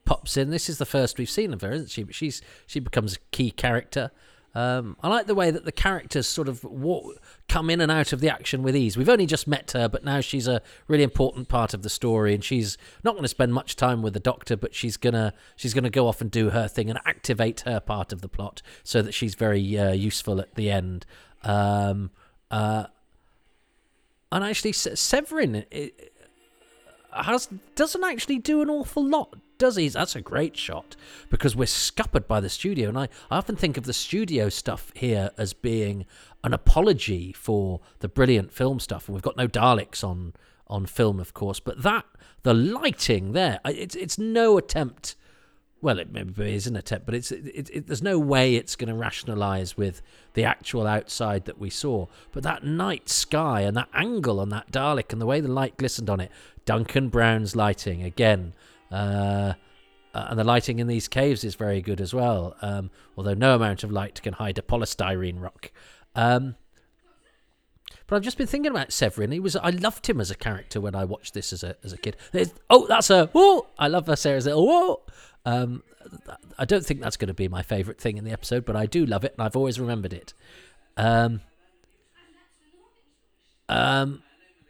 pops 0.09 0.37
in. 0.37 0.49
This 0.49 0.69
is 0.69 0.79
the 0.79 0.87
first 0.87 1.19
we've 1.19 1.29
seen 1.29 1.53
of 1.53 1.61
her, 1.61 1.71
isn't 1.71 1.91
she? 1.91 2.01
But 2.01 2.15
she's 2.15 2.41
she 2.65 2.79
becomes 2.79 3.13
a 3.13 3.19
key 3.29 3.51
character. 3.51 4.09
Um, 4.55 4.97
I 5.03 5.07
like 5.07 5.27
the 5.27 5.35
way 5.35 5.51
that 5.51 5.65
the 5.65 5.71
characters 5.71 6.25
sort 6.27 6.47
of 6.47 6.63
walk, 6.63 7.21
come 7.47 7.69
in 7.69 7.79
and 7.79 7.91
out 7.91 8.11
of 8.11 8.19
the 8.19 8.27
action 8.27 8.63
with 8.63 8.75
ease. 8.75 8.97
We've 8.97 9.07
only 9.07 9.27
just 9.27 9.47
met 9.47 9.69
her, 9.73 9.87
but 9.87 10.03
now 10.03 10.21
she's 10.21 10.47
a 10.47 10.63
really 10.87 11.03
important 11.03 11.47
part 11.47 11.75
of 11.75 11.83
the 11.83 11.91
story, 11.91 12.33
and 12.33 12.43
she's 12.43 12.75
not 13.03 13.11
going 13.11 13.21
to 13.21 13.27
spend 13.29 13.53
much 13.53 13.75
time 13.75 14.01
with 14.01 14.15
the 14.15 14.19
Doctor, 14.19 14.57
but 14.57 14.73
she's 14.73 14.97
gonna 14.97 15.31
she's 15.55 15.75
gonna 15.75 15.91
go 15.91 16.07
off 16.07 16.21
and 16.21 16.31
do 16.31 16.49
her 16.49 16.67
thing 16.67 16.89
and 16.89 16.97
activate 17.05 17.59
her 17.61 17.79
part 17.79 18.11
of 18.11 18.21
the 18.21 18.27
plot, 18.27 18.63
so 18.83 19.03
that 19.03 19.13
she's 19.13 19.35
very 19.35 19.77
uh, 19.77 19.91
useful 19.91 20.39
at 20.41 20.55
the 20.55 20.71
end. 20.71 21.05
Um, 21.43 22.09
uh, 22.49 22.85
and 24.31 24.43
actually, 24.43 24.71
Sevrin 24.71 25.67
it, 25.69 26.13
has 27.11 27.47
doesn't 27.75 28.03
actually 28.03 28.39
do 28.39 28.63
an 28.63 28.71
awful 28.71 29.07
lot 29.07 29.35
does 29.59 29.75
he? 29.75 29.87
That's 29.89 30.15
a 30.15 30.21
great 30.21 30.57
shot 30.57 30.95
because 31.29 31.55
we're 31.55 31.67
scuppered 31.67 32.27
by 32.27 32.39
the 32.39 32.49
studio. 32.49 32.89
And 32.89 32.97
I, 32.97 33.09
I 33.29 33.37
often 33.37 33.55
think 33.55 33.77
of 33.77 33.83
the 33.83 33.93
studio 33.93 34.49
stuff 34.49 34.91
here 34.95 35.29
as 35.37 35.53
being 35.53 36.05
an 36.43 36.53
apology 36.53 37.33
for 37.33 37.81
the 37.99 38.07
brilliant 38.07 38.51
film 38.51 38.79
stuff. 38.79 39.07
And 39.07 39.13
we've 39.13 39.21
got 39.21 39.37
no 39.37 39.47
Daleks 39.47 40.03
on 40.03 40.33
on 40.67 40.85
film, 40.85 41.19
of 41.19 41.33
course, 41.33 41.59
but 41.59 41.81
that 41.81 42.05
the 42.43 42.53
lighting 42.53 43.33
there, 43.33 43.59
it's 43.65 43.95
it's 43.95 44.17
no 44.17 44.57
attempt. 44.57 45.15
Well, 45.81 45.97
it 45.97 46.11
maybe 46.11 46.53
is 46.53 46.67
an 46.67 46.75
attempt, 46.75 47.05
but 47.05 47.15
it's 47.15 47.31
it, 47.31 47.69
it, 47.73 47.87
there's 47.87 48.03
no 48.03 48.19
way 48.19 48.55
it's 48.55 48.75
going 48.75 48.89
to 48.89 48.93
rationalize 48.93 49.75
with 49.75 50.01
the 50.33 50.43
actual 50.43 50.85
outside 50.85 51.45
that 51.45 51.57
we 51.57 51.69
saw. 51.69 52.05
But 52.31 52.43
that 52.43 52.63
night 52.63 53.09
sky 53.09 53.61
and 53.61 53.75
that 53.75 53.89
angle 53.93 54.39
on 54.39 54.49
that 54.49 54.71
Dalek 54.71 55.11
and 55.11 55.21
the 55.21 55.25
way 55.25 55.41
the 55.41 55.47
light 55.47 55.77
glistened 55.77 56.09
on 56.09 56.19
it, 56.19 56.31
Duncan 56.65 57.09
Brown's 57.09 57.55
lighting 57.55 58.03
again 58.03 58.53
uh, 58.91 59.53
uh, 60.13 60.27
and 60.29 60.39
the 60.39 60.43
lighting 60.43 60.79
in 60.79 60.87
these 60.87 61.07
caves 61.07 61.43
is 61.43 61.55
very 61.55 61.81
good 61.81 62.01
as 62.01 62.13
well, 62.13 62.55
um, 62.61 62.89
although 63.15 63.33
no 63.33 63.55
amount 63.55 63.83
of 63.83 63.91
light 63.91 64.21
can 64.21 64.33
hide 64.33 64.57
a 64.57 64.61
polystyrene 64.61 65.41
rock. 65.41 65.71
Um, 66.15 66.55
but 68.07 68.15
I've 68.15 68.23
just 68.23 68.37
been 68.37 68.47
thinking 68.47 68.71
about 68.71 68.89
Sevrin. 68.89 69.31
He 69.31 69.39
was 69.39 69.55
I 69.55 69.69
loved 69.69 70.07
him 70.07 70.19
as 70.19 70.31
a 70.31 70.35
character 70.35 70.81
when 70.81 70.95
I 70.95 71.05
watched 71.05 71.35
this 71.35 71.53
as 71.53 71.63
a 71.63 71.75
as 71.83 71.93
a 71.93 71.97
kid. 71.97 72.17
There's, 72.31 72.53
oh, 72.69 72.87
that's 72.87 73.11
a 73.11 73.27
whoa! 73.27 73.67
I 73.77 73.87
love 73.87 74.09
Sarah's 74.17 74.45
little 74.45 74.65
whoa. 74.65 75.01
Um, 75.45 75.83
I 76.57 76.65
don't 76.65 76.85
think 76.85 77.01
that's 77.01 77.17
going 77.17 77.27
to 77.27 77.33
be 77.33 77.47
my 77.47 77.61
favourite 77.61 78.01
thing 78.01 78.17
in 78.17 78.23
the 78.23 78.31
episode, 78.31 78.65
but 78.65 78.75
I 78.75 78.87
do 78.87 79.05
love 79.05 79.23
it, 79.23 79.33
and 79.37 79.45
I've 79.45 79.55
always 79.55 79.79
remembered 79.79 80.13
it. 80.13 80.33
Um, 80.97 81.41
um, 83.67 84.23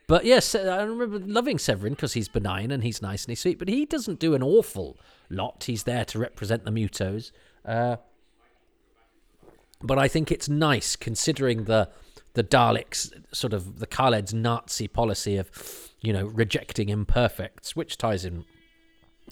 but 0.09 0.25
yes, 0.25 0.55
I 0.55 0.81
remember 0.81 1.19
loving 1.19 1.57
Sevrin 1.57 1.91
because 1.91 2.13
he's 2.13 2.27
benign 2.27 2.71
and 2.71 2.83
he's 2.83 2.99
nice 2.99 3.25
and 3.25 3.29
he's 3.29 3.41
sweet, 3.41 3.59
but 3.59 3.67
he 3.67 3.85
doesn't 3.85 4.19
do 4.19 4.33
an 4.33 4.41
awful 4.41 4.97
lot. 5.29 5.65
He's 5.65 5.83
there 5.83 6.03
to 6.05 6.17
represent 6.17 6.65
the 6.65 6.71
Mutos. 6.71 7.31
Uh, 7.63 7.97
but 9.83 9.99
I 9.99 10.07
think 10.07 10.31
it's 10.31 10.49
nice 10.49 10.95
considering 10.95 11.65
the 11.65 11.89
the 12.33 12.43
Daleks 12.43 13.11
sort 13.31 13.53
of 13.53 13.77
the 13.77 13.85
Kaled's 13.85 14.33
Nazi 14.33 14.87
policy 14.87 15.37
of, 15.37 15.51
you 16.01 16.11
know, 16.11 16.25
rejecting 16.25 16.89
imperfects, 16.89 17.75
which 17.75 17.95
ties 17.95 18.25
in 18.25 18.45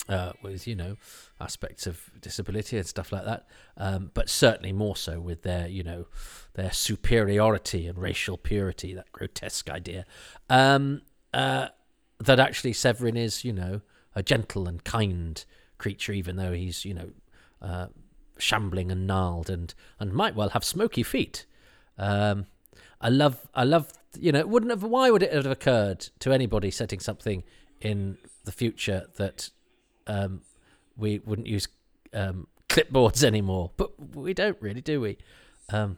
uh, 0.09 0.33
with 0.41 0.67
you 0.67 0.75
know 0.75 0.97
aspects 1.39 1.87
of 1.87 2.09
disability 2.21 2.77
and 2.77 2.85
stuff 2.85 3.11
like 3.11 3.25
that, 3.25 3.47
um, 3.77 4.11
but 4.13 4.29
certainly 4.29 4.71
more 4.71 4.95
so 4.95 5.19
with 5.19 5.43
their 5.43 5.67
you 5.67 5.83
know 5.83 6.07
their 6.53 6.71
superiority 6.71 7.87
and 7.87 7.97
racial 7.97 8.37
purity, 8.37 8.93
that 8.93 9.11
grotesque 9.11 9.69
idea. 9.69 10.05
Um, 10.49 11.01
uh, 11.33 11.67
that 12.19 12.39
actually 12.39 12.73
Sevrin 12.73 13.17
is 13.17 13.45
you 13.45 13.53
know 13.53 13.81
a 14.15 14.23
gentle 14.23 14.67
and 14.67 14.83
kind 14.83 15.43
creature, 15.77 16.13
even 16.13 16.35
though 16.35 16.53
he's 16.53 16.85
you 16.85 16.93
know 16.93 17.09
uh, 17.61 17.87
shambling 18.37 18.91
and 18.91 19.07
gnarled 19.07 19.49
and 19.49 19.73
and 19.99 20.13
might 20.13 20.35
well 20.35 20.49
have 20.49 20.63
smoky 20.63 21.03
feet. 21.03 21.45
Um, 21.97 22.45
I 23.01 23.09
love 23.09 23.47
I 23.53 23.63
love 23.63 23.93
you 24.19 24.31
know 24.31 24.45
wouldn't 24.45 24.71
have 24.71 24.83
why 24.83 25.09
would 25.11 25.23
it 25.23 25.33
have 25.33 25.45
occurred 25.45 26.09
to 26.19 26.31
anybody 26.31 26.71
setting 26.71 26.99
something 26.99 27.43
in 27.81 28.17
the 28.45 28.51
future 28.51 29.07
that 29.17 29.49
um, 30.07 30.41
we 30.97 31.19
wouldn't 31.19 31.47
use 31.47 31.67
um, 32.13 32.47
clipboards 32.69 33.23
anymore. 33.23 33.71
But 33.77 34.15
we 34.15 34.33
don't 34.33 34.57
really, 34.61 34.81
do 34.81 35.01
we? 35.01 35.17
Um, 35.69 35.97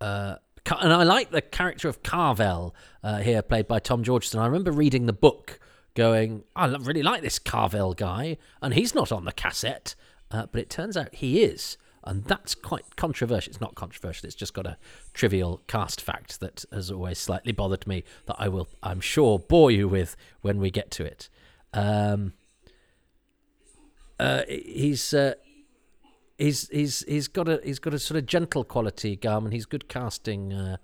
uh, 0.00 0.36
and 0.80 0.92
I 0.92 1.02
like 1.02 1.30
the 1.30 1.40
character 1.40 1.88
of 1.88 2.02
Kavell 2.02 2.72
uh, 3.02 3.18
here, 3.18 3.42
played 3.42 3.66
by 3.66 3.78
Tom 3.78 4.04
Georgeson. 4.04 4.38
I 4.38 4.46
remember 4.46 4.70
reading 4.70 5.06
the 5.06 5.12
book, 5.12 5.58
going, 5.94 6.44
I 6.54 6.66
really 6.66 7.02
like 7.02 7.22
this 7.22 7.38
Kavell 7.38 7.96
guy, 7.96 8.36
and 8.60 8.74
he's 8.74 8.94
not 8.94 9.10
on 9.10 9.24
the 9.24 9.32
cassette. 9.32 9.94
Uh, 10.30 10.46
but 10.52 10.60
it 10.60 10.68
turns 10.68 10.94
out 10.94 11.14
he 11.14 11.42
is, 11.42 11.78
and 12.04 12.24
that's 12.24 12.54
quite 12.54 12.96
controversial. 12.96 13.50
It's 13.50 13.62
not 13.62 13.74
controversial. 13.74 14.26
It's 14.26 14.36
just 14.36 14.52
got 14.52 14.66
a 14.66 14.76
trivial 15.14 15.62
cast 15.66 16.02
fact 16.02 16.40
that 16.40 16.66
has 16.70 16.90
always 16.90 17.18
slightly 17.18 17.52
bothered 17.52 17.86
me 17.86 18.04
that 18.26 18.36
I 18.38 18.48
will, 18.48 18.68
I'm 18.82 19.00
sure, 19.00 19.38
bore 19.38 19.70
you 19.70 19.88
with 19.88 20.16
when 20.42 20.58
we 20.58 20.70
get 20.70 20.90
to 20.92 21.04
it. 21.04 21.30
Um, 21.78 22.32
uh, 24.18 24.42
he's 24.48 25.14
uh, 25.14 25.34
he's 26.36 26.68
he's 26.68 27.04
he's 27.06 27.28
got 27.28 27.48
a 27.48 27.60
he's 27.62 27.78
got 27.78 27.94
a 27.94 27.98
sort 27.98 28.18
of 28.18 28.26
gentle 28.26 28.64
quality, 28.64 29.16
Garman. 29.16 29.52
He's 29.52 29.66
good 29.66 29.88
casting. 29.88 30.52
Uh, 30.52 30.76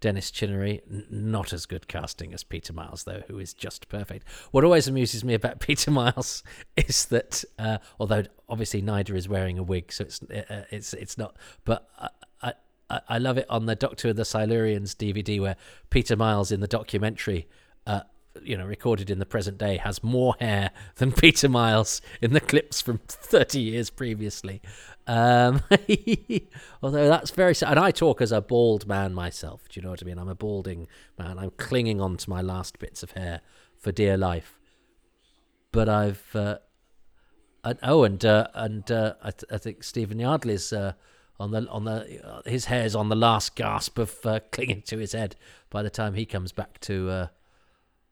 Dennis 0.00 0.30
Chinnery, 0.30 0.82
N- 0.90 1.06
not 1.08 1.54
as 1.54 1.64
good 1.64 1.88
casting 1.88 2.34
as 2.34 2.44
Peter 2.44 2.74
Miles, 2.74 3.04
though, 3.04 3.22
who 3.28 3.38
is 3.38 3.54
just 3.54 3.88
perfect. 3.88 4.28
What 4.50 4.62
always 4.62 4.86
amuses 4.86 5.24
me 5.24 5.32
about 5.32 5.58
Peter 5.60 5.90
Miles 5.90 6.42
is 6.76 7.06
that, 7.06 7.44
uh, 7.58 7.78
although 7.98 8.24
obviously 8.46 8.82
neither 8.82 9.16
is 9.16 9.26
wearing 9.26 9.58
a 9.58 9.62
wig, 9.62 9.90
so 9.90 10.04
it's 10.04 10.22
uh, 10.22 10.64
it's 10.70 10.92
it's 10.92 11.16
not. 11.16 11.36
But 11.64 11.88
I, 11.98 12.52
I 12.90 13.00
I 13.08 13.18
love 13.18 13.38
it 13.38 13.46
on 13.48 13.66
the 13.66 13.74
Doctor 13.74 14.10
of 14.10 14.16
the 14.16 14.22
Silurians 14.24 14.94
DVD 14.94 15.40
where 15.40 15.56
Peter 15.90 16.14
Miles 16.14 16.52
in 16.52 16.60
the 16.60 16.68
documentary 16.68 17.48
uh, 17.86 18.02
you 18.42 18.56
know, 18.56 18.64
recorded 18.64 19.10
in 19.10 19.18
the 19.18 19.26
present 19.26 19.58
day, 19.58 19.76
has 19.78 20.02
more 20.02 20.34
hair 20.40 20.70
than 20.96 21.12
Peter 21.22 21.48
Miles 21.48 22.00
in 22.20 22.32
the 22.32 22.40
clips 22.40 22.80
from 22.80 22.98
30 23.06 23.60
years 23.60 23.90
previously. 23.90 24.62
Um, 25.06 25.62
although 26.82 27.08
that's 27.08 27.30
very 27.30 27.54
sad. 27.54 27.70
And 27.70 27.80
I 27.80 27.90
talk 27.90 28.20
as 28.20 28.32
a 28.32 28.40
bald 28.40 28.86
man 28.86 29.14
myself. 29.14 29.68
Do 29.68 29.78
you 29.78 29.84
know 29.84 29.90
what 29.90 30.02
I 30.02 30.06
mean? 30.06 30.18
I'm 30.18 30.28
a 30.28 30.34
balding 30.34 30.88
man. 31.18 31.38
I'm 31.38 31.52
clinging 31.56 32.00
on 32.00 32.16
to 32.18 32.30
my 32.30 32.40
last 32.40 32.78
bits 32.78 33.02
of 33.02 33.12
hair 33.12 33.40
for 33.78 33.92
dear 33.92 34.16
life. 34.16 34.58
But 35.72 35.88
I've. 35.88 36.34
Uh, 36.34 36.58
and, 37.64 37.78
oh, 37.82 38.04
and 38.04 38.24
uh, 38.24 38.46
and 38.54 38.90
uh, 38.90 39.14
I, 39.22 39.30
th- 39.32 39.52
I, 39.52 39.58
think 39.58 39.82
Stephen 39.82 40.20
Yardley's 40.20 40.72
uh, 40.72 40.92
on 41.40 41.50
the 41.50 41.68
on 41.68 41.84
the 41.84 42.24
uh, 42.24 42.42
his 42.46 42.66
hair's 42.66 42.94
on 42.94 43.08
the 43.08 43.16
last 43.16 43.56
gasp 43.56 43.98
of 43.98 44.24
uh, 44.24 44.38
clinging 44.52 44.82
to 44.82 44.98
his 44.98 45.12
head 45.12 45.34
by 45.68 45.82
the 45.82 45.90
time 45.90 46.14
he 46.14 46.26
comes 46.26 46.52
back 46.52 46.78
to 46.82 47.28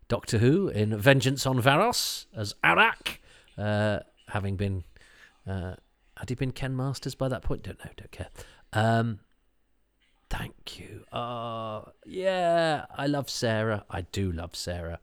Doctor 0.09 0.39
Who 0.39 0.69
in 0.69 0.97
Vengeance 0.97 1.47
on 1.47 1.61
Varos 1.61 2.27
as 2.37 2.55
Arak, 2.63 3.21
uh, 3.59 4.01
having 4.29 4.57
been. 4.57 4.85
Uh, 5.47 5.75
had 6.17 6.29
he 6.29 6.35
been 6.37 6.53
Ken 6.53 6.77
Masters 6.77 7.15
by 7.15 7.29
that 7.29 7.43
point? 7.43 7.65
Don't 7.65 7.79
know, 7.85 7.91
don't 7.97 8.11
care. 8.13 8.29
Um, 8.73 9.19
thank 10.31 10.79
you. 10.79 11.05
uh, 11.13 11.83
yeah, 12.07 12.87
I 12.97 13.07
love 13.07 13.29
Sarah. 13.29 13.85
I 13.91 14.03
do 14.03 14.31
love 14.31 14.55
Sarah. 14.55 15.01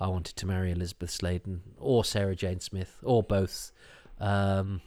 I 0.00 0.08
wanted 0.08 0.36
to 0.36 0.46
marry 0.46 0.72
Elizabeth 0.72 1.10
Sladen 1.10 1.62
or 1.78 2.04
Sarah 2.04 2.36
Jane 2.36 2.60
Smith 2.60 2.98
or 3.02 3.22
both. 3.22 3.72
Um, 4.18 4.80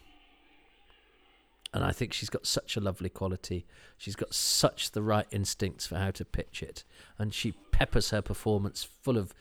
and 1.79 1.87
I 1.87 1.93
think 1.93 2.11
she's 2.11 2.29
got 2.29 2.45
such 2.45 2.75
a 2.75 2.81
lovely 2.81 3.07
quality. 3.07 3.65
She's 3.97 4.17
got 4.17 4.33
such 4.33 4.91
the 4.91 5.01
right 5.01 5.25
instincts 5.31 5.87
for 5.87 5.95
how 5.95 6.11
to 6.11 6.25
pitch 6.25 6.61
it, 6.61 6.83
and 7.17 7.33
she 7.33 7.53
peppers 7.71 8.09
her 8.09 8.21
performance 8.21 8.83
full 8.83 9.17
of 9.17 9.33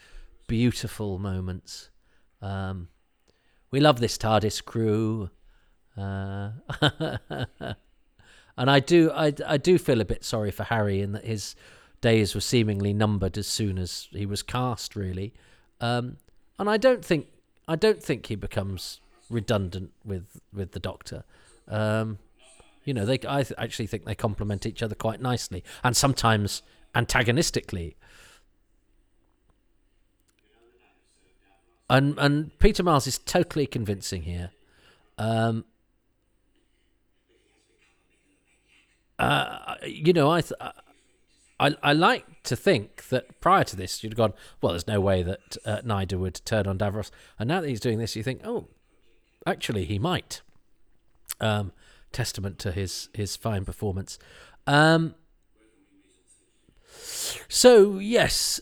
beautiful 0.47 1.18
moments. 1.18 1.90
Um, 2.40 2.90
we 3.73 3.80
love 3.80 3.99
this 3.99 4.16
TARDIS 4.16 4.64
crew, 4.64 5.30
uh, 5.97 6.50
and 8.57 8.71
I 8.71 8.78
do, 8.78 9.11
I, 9.11 9.35
I 9.45 9.57
do 9.57 9.76
feel 9.76 10.00
a 10.00 10.04
bit 10.04 10.25
sorry 10.25 10.52
for 10.52 10.62
Harry 10.62 11.00
in 11.00 11.11
that 11.12 11.25
his 11.25 11.57
days 12.00 12.37
were 12.37 12.40
seemingly 12.40 12.92
numbered 12.92 13.37
as 13.37 13.49
soon 13.49 13.78
as 13.78 14.07
he 14.12 14.26
was 14.26 14.45
cast, 14.45 14.95
really. 14.95 15.35
Um, 15.80 16.18
and 16.57 16.71
I 16.71 16.76
don't 16.76 17.04
think, 17.04 17.26
I 17.66 17.75
don't 17.75 18.00
think 18.00 18.26
he 18.26 18.37
becomes 18.37 19.00
redundant 19.28 19.90
with 20.04 20.40
with 20.54 20.71
the 20.71 20.78
Doctor. 20.78 21.25
Um, 21.66 22.18
you 22.88 22.95
know, 22.95 23.04
they 23.04 23.18
I 23.28 23.42
th- 23.42 23.52
actually 23.59 23.87
think 23.87 24.07
they 24.07 24.14
complement 24.14 24.64
each 24.64 24.83
other 24.83 24.95
quite 24.95 25.21
nicely, 25.21 25.62
and 25.85 25.95
sometimes 25.95 26.62
antagonistically. 26.95 27.97
And 31.90 32.18
and 32.18 32.59
Peter 32.59 32.83
Miles 32.83 33.07
is 33.07 33.18
totally 33.18 33.66
convincing 33.66 34.23
here. 34.23 34.52
Um, 35.18 35.66
uh, 39.18 39.75
you 39.87 40.14
know, 40.14 40.30
I, 40.30 40.40
th- 40.40 40.59
I 41.61 41.75
I 41.83 41.92
like 41.92 42.42
to 42.45 42.57
think 42.57 43.09
that 43.11 43.38
prior 43.42 43.64
to 43.64 43.76
this, 43.76 44.02
you'd 44.02 44.16
gone, 44.16 44.33
well, 44.62 44.73
there's 44.73 44.87
no 44.87 44.99
way 44.99 45.23
that 45.23 45.59
uh, 45.66 45.83
Nyder 45.85 46.18
would 46.18 46.40
turn 46.47 46.66
on 46.66 46.78
Davros, 46.78 47.11
and 47.38 47.49
now 47.49 47.61
that 47.61 47.68
he's 47.68 47.80
doing 47.80 47.99
this, 47.99 48.16
you 48.16 48.23
think, 48.23 48.40
oh, 48.45 48.68
actually, 49.47 49.85
he 49.85 49.99
might. 49.99 50.40
Um, 51.38 51.73
testament 52.12 52.59
to 52.61 52.73
his 52.73 53.09
his 53.15 53.37
fine 53.37 53.65
performance. 53.65 54.19
Um, 54.67 55.15
so 57.49 57.99
yes, 57.99 58.61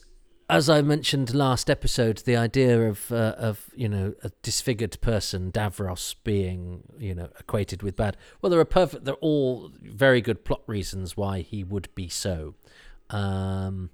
as 0.49 0.71
I 0.71 0.81
mentioned 0.81 1.35
last 1.35 1.69
episode, 1.69 2.19
the 2.19 2.37
idea 2.37 2.89
of 2.89 3.11
uh, 3.11 3.35
of 3.37 3.71
you 3.75 3.89
know 3.89 4.15
a 4.23 4.31
disfigured 4.43 5.01
person, 5.01 5.51
Davros, 5.51 6.15
being 6.23 6.83
you 6.99 7.15
know 7.15 7.29
equated 7.39 7.83
with 7.83 7.97
bad. 7.97 8.17
Well, 8.41 8.51
there 8.51 8.61
are 8.61 8.65
perfect. 8.65 9.05
They're 9.05 9.15
all 9.15 9.73
very 9.83 10.21
good 10.21 10.45
plot 10.45 10.63
reasons 10.67 11.17
why 11.17 11.41
he 11.41 11.65
would 11.65 11.89
be 11.95 12.09
so. 12.09 12.55
Um, 13.11 13.91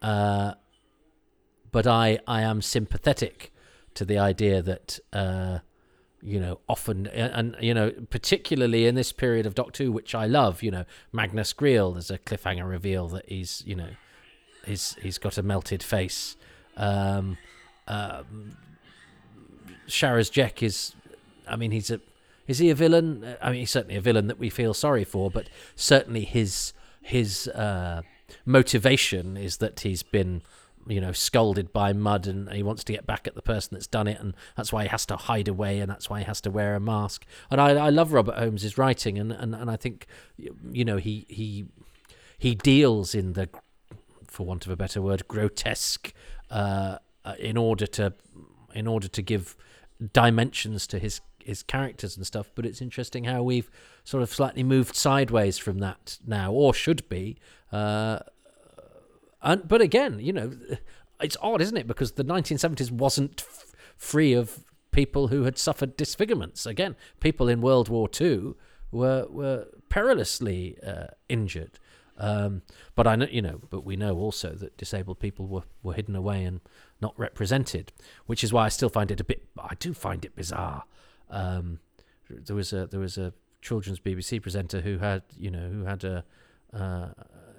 uh, 0.00 0.54
but 1.72 1.86
I 1.86 2.20
I 2.26 2.42
am 2.42 2.62
sympathetic 2.62 3.52
to 3.94 4.04
the 4.04 4.18
idea 4.18 4.62
that 4.62 5.00
uh, 5.12 5.58
you 6.22 6.40
know, 6.40 6.58
often, 6.68 7.06
and, 7.08 7.56
you 7.60 7.72
know, 7.72 7.92
particularly 8.10 8.86
in 8.86 8.94
this 8.94 9.12
period 9.12 9.46
of 9.46 9.54
Doctor 9.54 9.84
Who, 9.84 9.92
which 9.92 10.14
I 10.14 10.26
love, 10.26 10.62
you 10.62 10.70
know, 10.70 10.84
Magnus 11.12 11.52
Greel, 11.52 11.92
there's 11.92 12.10
a 12.10 12.18
cliffhanger 12.18 12.68
reveal 12.68 13.08
that 13.08 13.28
he's, 13.28 13.62
you 13.66 13.76
know, 13.76 13.90
he's 14.66 14.96
he's 15.02 15.18
got 15.18 15.38
a 15.38 15.42
melted 15.42 15.82
face. 15.82 16.36
Um, 16.76 17.38
um, 17.86 18.56
Sharaz 19.86 20.30
Jek 20.30 20.62
is, 20.62 20.94
I 21.46 21.56
mean, 21.56 21.70
he's 21.70 21.90
a, 21.90 22.00
is 22.46 22.58
he 22.58 22.70
a 22.70 22.74
villain? 22.74 23.36
I 23.40 23.50
mean, 23.50 23.60
he's 23.60 23.70
certainly 23.70 23.96
a 23.96 24.00
villain 24.00 24.26
that 24.26 24.38
we 24.38 24.50
feel 24.50 24.74
sorry 24.74 25.04
for, 25.04 25.30
but 25.30 25.48
certainly 25.76 26.24
his 26.24 26.72
his 27.00 27.48
uh, 27.48 28.02
motivation 28.44 29.36
is 29.36 29.58
that 29.58 29.80
he's 29.80 30.02
been 30.02 30.42
you 30.88 31.00
know, 31.00 31.12
scolded 31.12 31.72
by 31.72 31.92
mud 31.92 32.26
and 32.26 32.50
he 32.52 32.62
wants 32.62 32.82
to 32.84 32.92
get 32.92 33.06
back 33.06 33.26
at 33.26 33.34
the 33.34 33.42
person 33.42 33.70
that's 33.72 33.86
done 33.86 34.08
it. 34.08 34.18
And 34.18 34.34
that's 34.56 34.72
why 34.72 34.82
he 34.82 34.88
has 34.88 35.06
to 35.06 35.16
hide 35.16 35.48
away 35.48 35.80
and 35.80 35.90
that's 35.90 36.08
why 36.08 36.20
he 36.20 36.24
has 36.24 36.40
to 36.42 36.50
wear 36.50 36.74
a 36.74 36.80
mask. 36.80 37.26
And 37.50 37.60
I, 37.60 37.70
I 37.70 37.90
love 37.90 38.12
Robert 38.12 38.36
Holmes's 38.36 38.78
writing. 38.78 39.18
And, 39.18 39.32
and, 39.32 39.54
and 39.54 39.70
I 39.70 39.76
think, 39.76 40.06
you 40.36 40.84
know, 40.84 40.96
he, 40.96 41.26
he, 41.28 41.66
he 42.38 42.54
deals 42.54 43.14
in 43.14 43.34
the, 43.34 43.48
for 44.26 44.46
want 44.46 44.66
of 44.66 44.72
a 44.72 44.76
better 44.76 45.00
word, 45.02 45.28
grotesque, 45.28 46.12
uh 46.50 46.98
in 47.38 47.58
order 47.58 47.86
to, 47.86 48.14
in 48.74 48.86
order 48.86 49.06
to 49.06 49.20
give 49.20 49.54
dimensions 50.14 50.86
to 50.86 50.98
his 50.98 51.20
his 51.48 51.62
characters 51.62 52.14
and 52.14 52.26
stuff, 52.26 52.50
but 52.54 52.66
it's 52.66 52.82
interesting 52.82 53.24
how 53.24 53.42
we've 53.42 53.70
sort 54.04 54.22
of 54.22 54.28
slightly 54.28 54.62
moved 54.62 54.94
sideways 54.94 55.56
from 55.56 55.78
that 55.78 56.18
now, 56.26 56.52
or 56.52 56.74
should 56.74 57.08
be, 57.08 57.38
uh, 57.72 58.18
and 59.42 59.66
but 59.66 59.80
again, 59.80 60.18
you 60.20 60.32
know, 60.32 60.52
it's 61.20 61.36
odd, 61.40 61.60
isn't 61.60 61.76
it? 61.76 61.86
Because 61.86 62.12
the 62.12 62.24
1970s 62.24 62.90
wasn't 62.90 63.44
f- 63.46 63.72
free 63.96 64.32
of 64.32 64.64
people 64.90 65.28
who 65.28 65.44
had 65.44 65.58
suffered 65.58 65.96
disfigurements. 65.96 66.66
Again, 66.66 66.96
people 67.20 67.48
in 67.48 67.60
World 67.60 67.88
War 67.88 68.08
II 68.20 68.54
were 68.90 69.26
were 69.28 69.66
perilously 69.88 70.78
uh, 70.86 71.08
injured. 71.28 71.78
Um, 72.18 72.62
but 72.96 73.06
I 73.06 73.14
know, 73.14 73.28
you 73.30 73.40
know, 73.40 73.60
but 73.70 73.84
we 73.84 73.94
know 73.96 74.16
also 74.16 74.50
that 74.50 74.76
disabled 74.76 75.20
people 75.20 75.46
were, 75.46 75.62
were 75.84 75.94
hidden 75.94 76.16
away 76.16 76.42
and 76.42 76.60
not 77.00 77.16
represented, 77.16 77.92
which 78.26 78.42
is 78.42 78.52
why 78.52 78.64
I 78.64 78.68
still 78.70 78.88
find 78.88 79.12
it 79.12 79.20
a 79.20 79.24
bit. 79.24 79.44
I 79.56 79.76
do 79.76 79.94
find 79.94 80.24
it 80.24 80.34
bizarre. 80.34 80.82
Um, 81.30 81.78
there 82.28 82.56
was 82.56 82.72
a 82.72 82.86
there 82.86 83.00
was 83.00 83.18
a 83.18 83.32
children's 83.62 84.00
BBC 84.00 84.42
presenter 84.42 84.80
who 84.80 84.98
had 84.98 85.22
you 85.38 85.50
know 85.50 85.68
who 85.68 85.84
had 85.84 86.04
a 86.04 86.24
uh, 86.72 87.08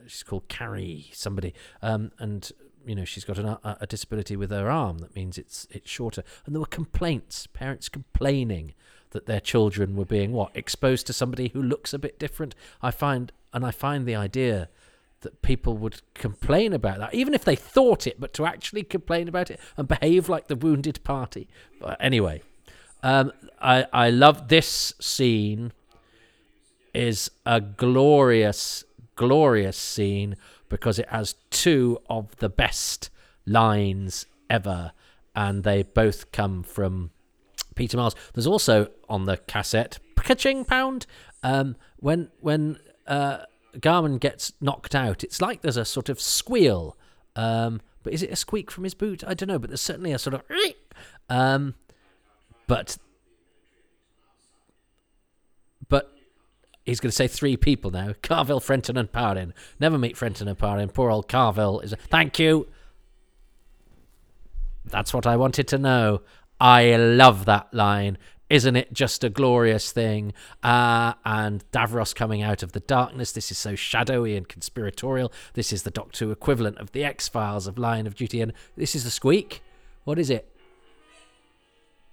she's 0.09 0.23
called 0.23 0.47
Carrie 0.47 1.09
somebody, 1.13 1.53
um, 1.81 2.11
and 2.19 2.51
you 2.85 2.95
know 2.95 3.05
she's 3.05 3.23
got 3.23 3.37
an, 3.37 3.45
a, 3.47 3.77
a 3.81 3.87
disability 3.87 4.35
with 4.35 4.51
her 4.51 4.69
arm 4.69 4.99
that 4.99 5.15
means 5.15 5.37
it's 5.37 5.67
it's 5.71 5.89
shorter. 5.89 6.23
And 6.45 6.55
there 6.55 6.59
were 6.59 6.65
complaints, 6.65 7.47
parents 7.47 7.89
complaining 7.89 8.73
that 9.11 9.25
their 9.25 9.39
children 9.39 9.95
were 9.95 10.05
being 10.05 10.31
what 10.31 10.55
exposed 10.55 11.07
to 11.07 11.13
somebody 11.13 11.49
who 11.49 11.61
looks 11.61 11.93
a 11.93 11.99
bit 11.99 12.19
different. 12.19 12.55
I 12.81 12.91
find, 12.91 13.31
and 13.53 13.65
I 13.65 13.71
find 13.71 14.05
the 14.05 14.15
idea 14.15 14.69
that 15.21 15.41
people 15.41 15.77
would 15.77 16.01
complain 16.13 16.73
about 16.73 16.99
that, 16.99 17.13
even 17.13 17.33
if 17.33 17.43
they 17.43 17.55
thought 17.55 18.07
it, 18.07 18.19
but 18.19 18.33
to 18.33 18.45
actually 18.45 18.83
complain 18.83 19.27
about 19.27 19.51
it 19.51 19.59
and 19.77 19.87
behave 19.87 20.29
like 20.29 20.47
the 20.47 20.55
wounded 20.55 21.03
party. 21.03 21.47
But 21.79 21.97
anyway, 21.99 22.41
um, 23.03 23.31
I 23.61 23.87
I 23.91 24.09
love 24.09 24.47
this 24.47 24.93
scene. 24.99 25.73
Is 26.91 27.29
a 27.45 27.61
glorious 27.61 28.83
glorious 29.19 29.75
scene 29.75 30.37
because 30.69 30.97
it 30.97 31.09
has 31.09 31.35
two 31.49 31.99
of 32.09 32.33
the 32.37 32.47
best 32.47 33.09
lines 33.45 34.25
ever, 34.49 34.93
and 35.35 35.65
they 35.65 35.83
both 35.83 36.31
come 36.31 36.63
from 36.63 37.11
Peter 37.75 37.97
Miles. 37.97 38.15
There's 38.33 38.47
also 38.47 38.87
on 39.09 39.25
the 39.25 39.35
cassette 39.35 39.99
Paching 40.15 40.63
Pound 40.63 41.05
um, 41.43 41.75
when 41.97 42.31
when 42.39 42.79
uh, 43.07 43.39
Garman 43.81 44.19
gets 44.19 44.53
knocked 44.61 44.95
out. 44.95 45.21
It's 45.21 45.41
like 45.41 45.63
there's 45.63 45.75
a 45.75 45.83
sort 45.83 46.07
of 46.07 46.21
squeal. 46.21 46.97
Um, 47.35 47.81
but 48.03 48.13
is 48.13 48.23
it 48.23 48.31
a 48.31 48.37
squeak 48.37 48.71
from 48.71 48.85
his 48.85 48.93
boot? 48.93 49.21
I 49.27 49.33
don't 49.33 49.49
know, 49.49 49.59
but 49.59 49.69
there's 49.69 49.81
certainly 49.81 50.13
a 50.13 50.19
sort 50.19 50.33
of. 50.33 50.43
Um, 51.29 51.75
but 52.67 52.97
he's 56.89 56.99
going 56.99 57.09
to 57.09 57.15
say 57.15 57.27
three 57.27 57.55
people 57.57 57.91
now 57.91 58.13
Carville, 58.21 58.59
Frenton, 58.59 58.97
and 58.97 59.11
Parin. 59.11 59.53
Never 59.79 59.97
meet 59.97 60.17
Frenton 60.17 60.47
and 60.47 60.57
Parin. 60.57 60.93
Poor 60.93 61.09
old 61.09 61.27
Carville 61.27 61.79
is. 61.79 61.93
A, 61.93 61.95
Thank 61.95 62.39
you. 62.39 62.67
That's 64.85 65.13
what 65.13 65.27
I 65.27 65.37
wanted 65.37 65.67
to 65.69 65.77
know. 65.77 66.21
I 66.59 66.95
love 66.95 67.45
that 67.45 67.73
line. 67.73 68.17
Isn't 68.49 68.75
it 68.75 68.91
just 68.91 69.23
a 69.23 69.29
glorious 69.29 69.91
thing? 69.91 70.33
Uh, 70.63 71.13
and 71.23 71.63
Davros 71.71 72.15
coming 72.15 72.41
out 72.41 72.63
of 72.63 72.71
the 72.71 72.79
darkness. 72.79 73.31
This 73.31 73.51
is 73.51 73.59
so 73.59 73.75
shadowy 73.75 74.35
and 74.35 74.49
conspiratorial. 74.49 75.31
This 75.53 75.71
is 75.71 75.83
the 75.83 75.91
Doctor 75.91 76.31
equivalent 76.31 76.79
of 76.79 76.91
the 76.91 77.03
X 77.03 77.27
Files 77.27 77.67
of 77.67 77.77
Line 77.77 78.07
of 78.07 78.15
Duty. 78.15 78.41
And 78.41 78.53
this 78.75 78.95
is 78.95 79.03
the 79.03 79.11
squeak. 79.11 79.61
What 80.03 80.17
is 80.17 80.31
it? 80.31 80.48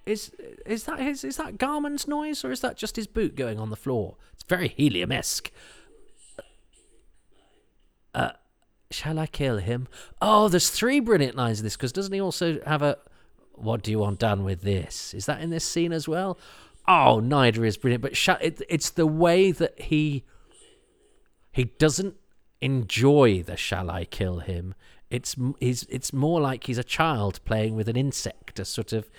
Is 0.07 0.31
is 0.65 0.85
that 0.85 0.99
his? 0.99 1.23
Is 1.23 1.37
that 1.37 1.57
Garman's 1.57 2.07
noise, 2.07 2.45
or 2.45 2.51
is 2.51 2.61
that 2.61 2.77
just 2.77 2.95
his 2.95 3.07
boot 3.07 3.35
going 3.35 3.59
on 3.59 3.69
the 3.69 3.75
floor? 3.75 4.15
It's 4.33 4.43
very 4.43 4.69
helium-esque. 4.69 5.51
Uh, 8.15 8.31
shall 8.89 9.19
I 9.19 9.27
kill 9.27 9.57
him? 9.57 9.87
Oh, 10.21 10.47
there's 10.47 10.69
three 10.69 10.99
brilliant 11.01 11.35
lines 11.35 11.59
in 11.59 11.65
this 11.65 11.75
because 11.75 11.91
doesn't 11.91 12.13
he 12.13 12.21
also 12.21 12.59
have 12.65 12.81
a? 12.81 12.97
What 13.53 13.83
do 13.83 13.91
you 13.91 13.99
want 13.99 14.19
done 14.19 14.43
with 14.43 14.61
this? 14.61 15.13
Is 15.13 15.25
that 15.25 15.41
in 15.41 15.49
this 15.49 15.65
scene 15.65 15.91
as 15.91 16.07
well? 16.07 16.37
Oh, 16.87 17.19
Nyder 17.21 17.65
is 17.67 17.75
brilliant, 17.75 18.01
but 18.01 18.15
sh- 18.15 18.29
it, 18.39 18.61
it's 18.69 18.91
the 18.91 19.07
way 19.07 19.51
that 19.51 19.79
he 19.79 20.23
he 21.51 21.65
doesn't 21.65 22.15
enjoy 22.61 23.43
the 23.43 23.57
"shall 23.57 23.91
I 23.91 24.05
kill 24.05 24.39
him." 24.39 24.73
It's 25.09 25.35
he's 25.59 25.83
it's 25.83 26.11
more 26.11 26.41
like 26.41 26.65
he's 26.65 26.77
a 26.77 26.83
child 26.83 27.39
playing 27.45 27.75
with 27.75 27.87
an 27.87 27.95
insect, 27.95 28.59
a 28.59 28.65
sort 28.65 28.91
of 28.91 29.09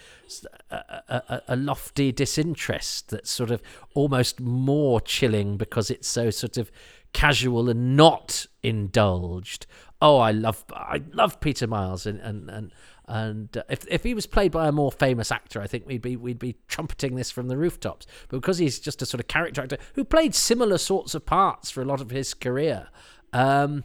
a, 0.70 0.76
a, 1.08 1.42
a, 1.48 1.56
lofty 1.56 2.12
disinterest 2.12 3.08
that's 3.08 3.30
sort 3.30 3.50
of 3.50 3.62
almost 3.94 4.38
more 4.38 5.00
chilling 5.00 5.56
because 5.56 5.90
it's 5.90 6.06
so 6.06 6.28
sort 6.28 6.58
of 6.58 6.70
casual 7.14 7.70
and 7.70 7.96
not 7.96 8.46
indulged. 8.62 9.66
Oh, 10.02 10.18
I 10.18 10.30
love 10.30 10.64
I 10.72 11.02
love 11.12 11.40
Peter 11.40 11.66
Miles 11.66 12.04
and 12.04 12.20
and 12.20 12.50
and 12.50 12.72
and 13.06 13.56
uh, 13.56 13.62
if 13.70 13.86
if 13.88 14.04
he 14.04 14.12
was 14.12 14.26
played 14.26 14.52
by 14.52 14.68
a 14.68 14.72
more 14.72 14.92
famous 14.92 15.32
actor, 15.32 15.62
I 15.62 15.66
think 15.66 15.86
we'd 15.86 16.02
be 16.02 16.16
we'd 16.16 16.38
be 16.38 16.56
trumpeting 16.68 17.16
this 17.16 17.30
from 17.30 17.48
the 17.48 17.56
rooftops. 17.56 18.06
But 18.28 18.36
because 18.36 18.58
he's 18.58 18.78
just 18.78 19.00
a 19.00 19.06
sort 19.06 19.20
of 19.20 19.28
character 19.28 19.62
actor 19.62 19.78
who 19.94 20.04
played 20.04 20.34
similar 20.34 20.76
sorts 20.76 21.14
of 21.14 21.24
parts 21.24 21.70
for 21.70 21.80
a 21.80 21.86
lot 21.86 22.02
of 22.02 22.10
his 22.10 22.34
career, 22.34 22.88
um, 23.32 23.84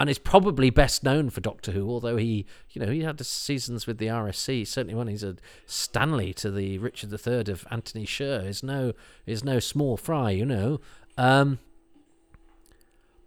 and 0.00 0.08
is 0.08 0.18
probably 0.18 0.70
best 0.70 1.04
known 1.04 1.28
for 1.28 1.42
Doctor 1.42 1.72
Who. 1.72 1.86
Although 1.90 2.16
he, 2.16 2.46
you 2.70 2.80
know, 2.80 2.90
he 2.90 3.02
had 3.02 3.20
seasons 3.24 3.86
with 3.86 3.98
the 3.98 4.06
RSC. 4.06 4.66
Certainly, 4.66 4.94
when 4.94 5.08
he's 5.08 5.22
a 5.22 5.36
Stanley 5.66 6.32
to 6.34 6.50
the 6.50 6.78
Richard 6.78 7.12
III 7.12 7.52
of 7.52 7.66
Antony 7.70 8.06
Sher 8.06 8.40
is 8.46 8.62
no 8.62 8.94
is 9.26 9.44
no 9.44 9.60
small 9.60 9.98
fry, 9.98 10.30
you 10.30 10.46
know. 10.46 10.80
Um, 11.18 11.58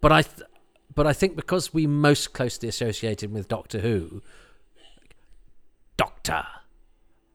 but 0.01 0.11
I, 0.11 0.23
th- 0.23 0.49
but 0.95 1.05
I 1.05 1.13
think 1.13 1.35
because 1.35 1.75
we 1.75 1.85
most 1.85 2.33
closely 2.33 2.67
associated 2.67 3.31
with 3.31 3.47
Doctor 3.47 3.81
Who, 3.81 4.23
Doctor. 5.95 6.43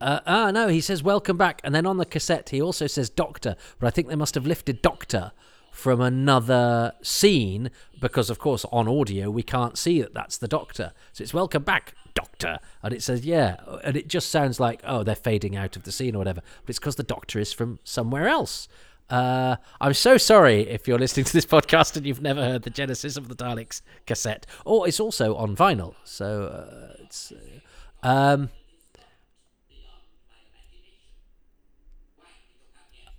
Uh, 0.00 0.18
ah, 0.26 0.50
no, 0.50 0.66
he 0.66 0.80
says 0.80 1.00
welcome 1.00 1.36
back, 1.36 1.60
and 1.62 1.72
then 1.72 1.86
on 1.86 1.98
the 1.98 2.04
cassette 2.04 2.48
he 2.48 2.60
also 2.60 2.88
says 2.88 3.08
Doctor, 3.08 3.54
but 3.78 3.86
I 3.86 3.90
think 3.90 4.08
they 4.08 4.16
must 4.16 4.34
have 4.34 4.46
lifted 4.46 4.82
Doctor 4.82 5.30
from 5.78 6.00
another 6.00 6.92
scene 7.02 7.70
because, 8.00 8.30
of 8.30 8.38
course, 8.40 8.64
on 8.72 8.88
audio 8.88 9.30
we 9.30 9.44
can't 9.44 9.78
see 9.78 10.00
that 10.00 10.12
that's 10.12 10.36
the 10.36 10.48
Doctor. 10.48 10.92
So 11.12 11.22
it's 11.22 11.32
welcome 11.32 11.62
back, 11.62 11.94
Doctor, 12.14 12.58
and 12.82 12.92
it 12.92 13.00
says 13.00 13.24
yeah, 13.24 13.56
and 13.84 13.96
it 13.96 14.08
just 14.08 14.30
sounds 14.30 14.58
like 14.58 14.80
oh 14.84 15.04
they're 15.04 15.14
fading 15.14 15.54
out 15.54 15.76
of 15.76 15.84
the 15.84 15.92
scene 15.92 16.16
or 16.16 16.18
whatever, 16.18 16.40
but 16.62 16.70
it's 16.70 16.80
because 16.80 16.96
the 16.96 17.04
Doctor 17.04 17.38
is 17.38 17.52
from 17.52 17.78
somewhere 17.84 18.26
else. 18.28 18.66
Uh, 19.08 19.56
I'm 19.80 19.94
so 19.94 20.18
sorry 20.18 20.62
if 20.62 20.88
you're 20.88 20.98
listening 20.98 21.24
to 21.24 21.32
this 21.32 21.46
podcast 21.46 21.96
and 21.96 22.04
you've 22.04 22.20
never 22.20 22.42
heard 22.42 22.64
the 22.64 22.70
Genesis 22.70 23.16
of 23.16 23.28
the 23.28 23.36
Daleks 23.36 23.80
cassette, 24.04 24.46
or 24.64 24.88
it's 24.88 24.98
also 24.98 25.36
on 25.36 25.54
vinyl. 25.54 25.94
So 26.02 26.44
uh, 26.44 27.02
it's. 27.04 27.32
Um, 28.02 28.50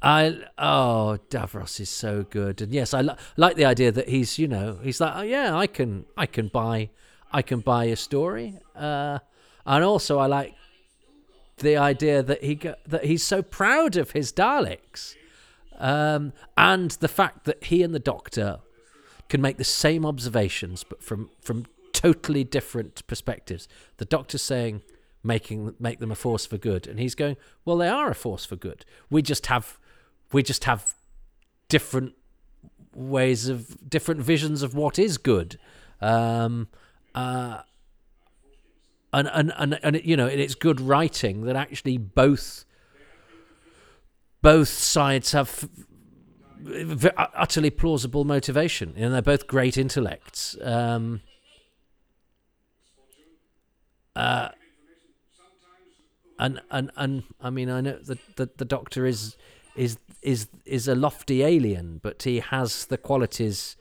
I 0.02 0.38
oh 0.58 1.18
Davros 1.30 1.80
is 1.80 1.90
so 1.90 2.24
good, 2.24 2.62
and 2.62 2.74
yes, 2.74 2.94
I 2.94 3.02
li- 3.02 3.16
like 3.36 3.56
the 3.58 3.66
idea 3.66 3.92
that 3.92 4.08
he's 4.08 4.40
you 4.40 4.48
know 4.48 4.80
he's 4.82 5.02
like 5.02 5.14
oh 5.16 5.22
yeah 5.22 5.56
I 5.56 5.68
can 5.68 6.06
I 6.16 6.26
can 6.26 6.48
buy 6.48 6.90
I 7.32 7.42
can 7.42 7.60
buy 7.60 7.86
a 7.86 7.96
story, 7.96 8.60
uh, 8.76 9.20
and 9.66 9.84
also 9.84 10.18
I 10.18 10.28
like 10.28 10.56
the 11.58 11.76
idea 11.76 12.24
that 12.24 12.44
he 12.44 12.56
go- 12.56 12.76
that 12.88 13.06
he's 13.06 13.24
so 13.24 13.42
proud 13.42 13.98
of 13.98 14.12
his 14.12 14.32
Daleks, 14.32 15.16
um, 15.78 16.32
and 16.58 16.92
the 16.92 17.10
fact 17.10 17.44
that 17.44 17.66
he 17.66 17.84
and 17.84 17.94
the 17.94 18.00
Doctor 18.00 18.60
can 19.28 19.42
make 19.42 19.58
the 19.58 19.64
same 19.64 20.06
observations 20.06 20.86
but 20.86 21.04
from 21.04 21.30
from 21.42 21.66
totally 21.92 22.46
different 22.46 23.06
perspectives. 23.08 23.68
The 23.98 24.06
Doctor's 24.06 24.42
saying 24.42 24.82
making 25.22 25.76
make 25.80 26.00
them 26.00 26.12
a 26.12 26.16
force 26.16 26.46
for 26.46 26.58
good, 26.58 26.88
and 26.88 27.02
he's 27.02 27.16
going 27.16 27.36
well 27.66 27.78
they 27.78 27.90
are 27.90 28.10
a 28.10 28.16
force 28.16 28.46
for 28.46 28.56
good. 28.56 28.86
We 29.10 29.22
just 29.22 29.48
have 29.48 29.78
we 30.32 30.44
just 30.44 30.64
have 30.66 30.96
different 31.68 32.14
ways 32.94 33.48
of 33.48 33.90
different 33.90 34.22
visions 34.22 34.64
of 34.64 34.74
what 34.74 35.00
is 35.00 35.18
good. 35.18 35.60
Um 36.02 36.68
uh 37.16 37.62
and 39.14 39.30
and 39.34 39.54
and, 39.58 39.80
and 39.84 40.02
you 40.04 40.16
know 40.18 40.28
it's 40.28 40.56
good 40.56 40.80
writing 40.82 41.44
that 41.44 41.56
actually 41.56 41.98
both 41.98 42.66
both 44.42 44.68
sides 44.70 45.32
have 45.34 45.70
utterly 47.18 47.70
plausible 47.70 48.24
motivation. 48.26 48.94
And 48.98 49.14
they're 49.14 49.22
both 49.22 49.48
great 49.48 49.78
intellects. 49.78 50.58
Um 50.62 51.22
uh 54.16 54.50
and 56.38 56.62
and 56.72 56.92
and 56.96 57.24
I 57.42 57.50
mean 57.50 57.70
I 57.70 57.82
know 57.82 57.98
that 58.04 58.20
the, 58.36 58.50
the 58.58 58.66
doctor 58.66 59.06
is 59.06 59.36
is 59.80 59.98
is 60.22 60.48
is 60.66 60.88
a 60.88 60.96
lofty 60.96 61.42
alien, 61.42 62.00
but 62.04 62.24
he 62.24 62.42
has 62.42 62.86
the 62.86 62.98
qualities 62.98 63.78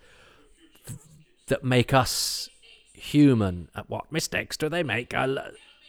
that 1.49 1.65
make 1.65 1.93
us 1.93 2.49
human. 2.93 3.69
What 3.89 4.13
mistakes 4.13 4.57
do 4.57 4.69
they 4.69 4.85
make? 4.85 5.13
I, 5.13 5.25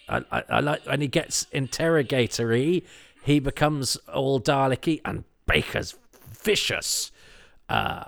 I, 0.07 0.21
I, 0.31 0.43
I 0.49 0.59
like 0.61 0.85
when 0.87 1.01
he 1.01 1.07
gets 1.07 1.45
interrogatory, 1.51 2.83
he 3.23 3.39
becomes 3.39 3.97
all 4.11 4.41
Daleki, 4.41 4.99
and 5.05 5.25
Baker's 5.45 5.95
vicious 6.31 7.11
uh, 7.69 8.05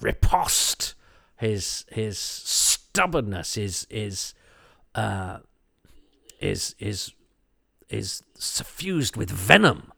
riposte, 0.00 0.94
his 1.36 1.84
his 1.92 2.18
stubbornness 2.18 3.58
is 3.58 3.86
is 3.90 4.32
uh, 4.94 5.38
is 6.40 6.74
is 6.78 7.12
is 7.90 8.22
suffused 8.38 9.16
with 9.16 9.30
venom 9.30 9.92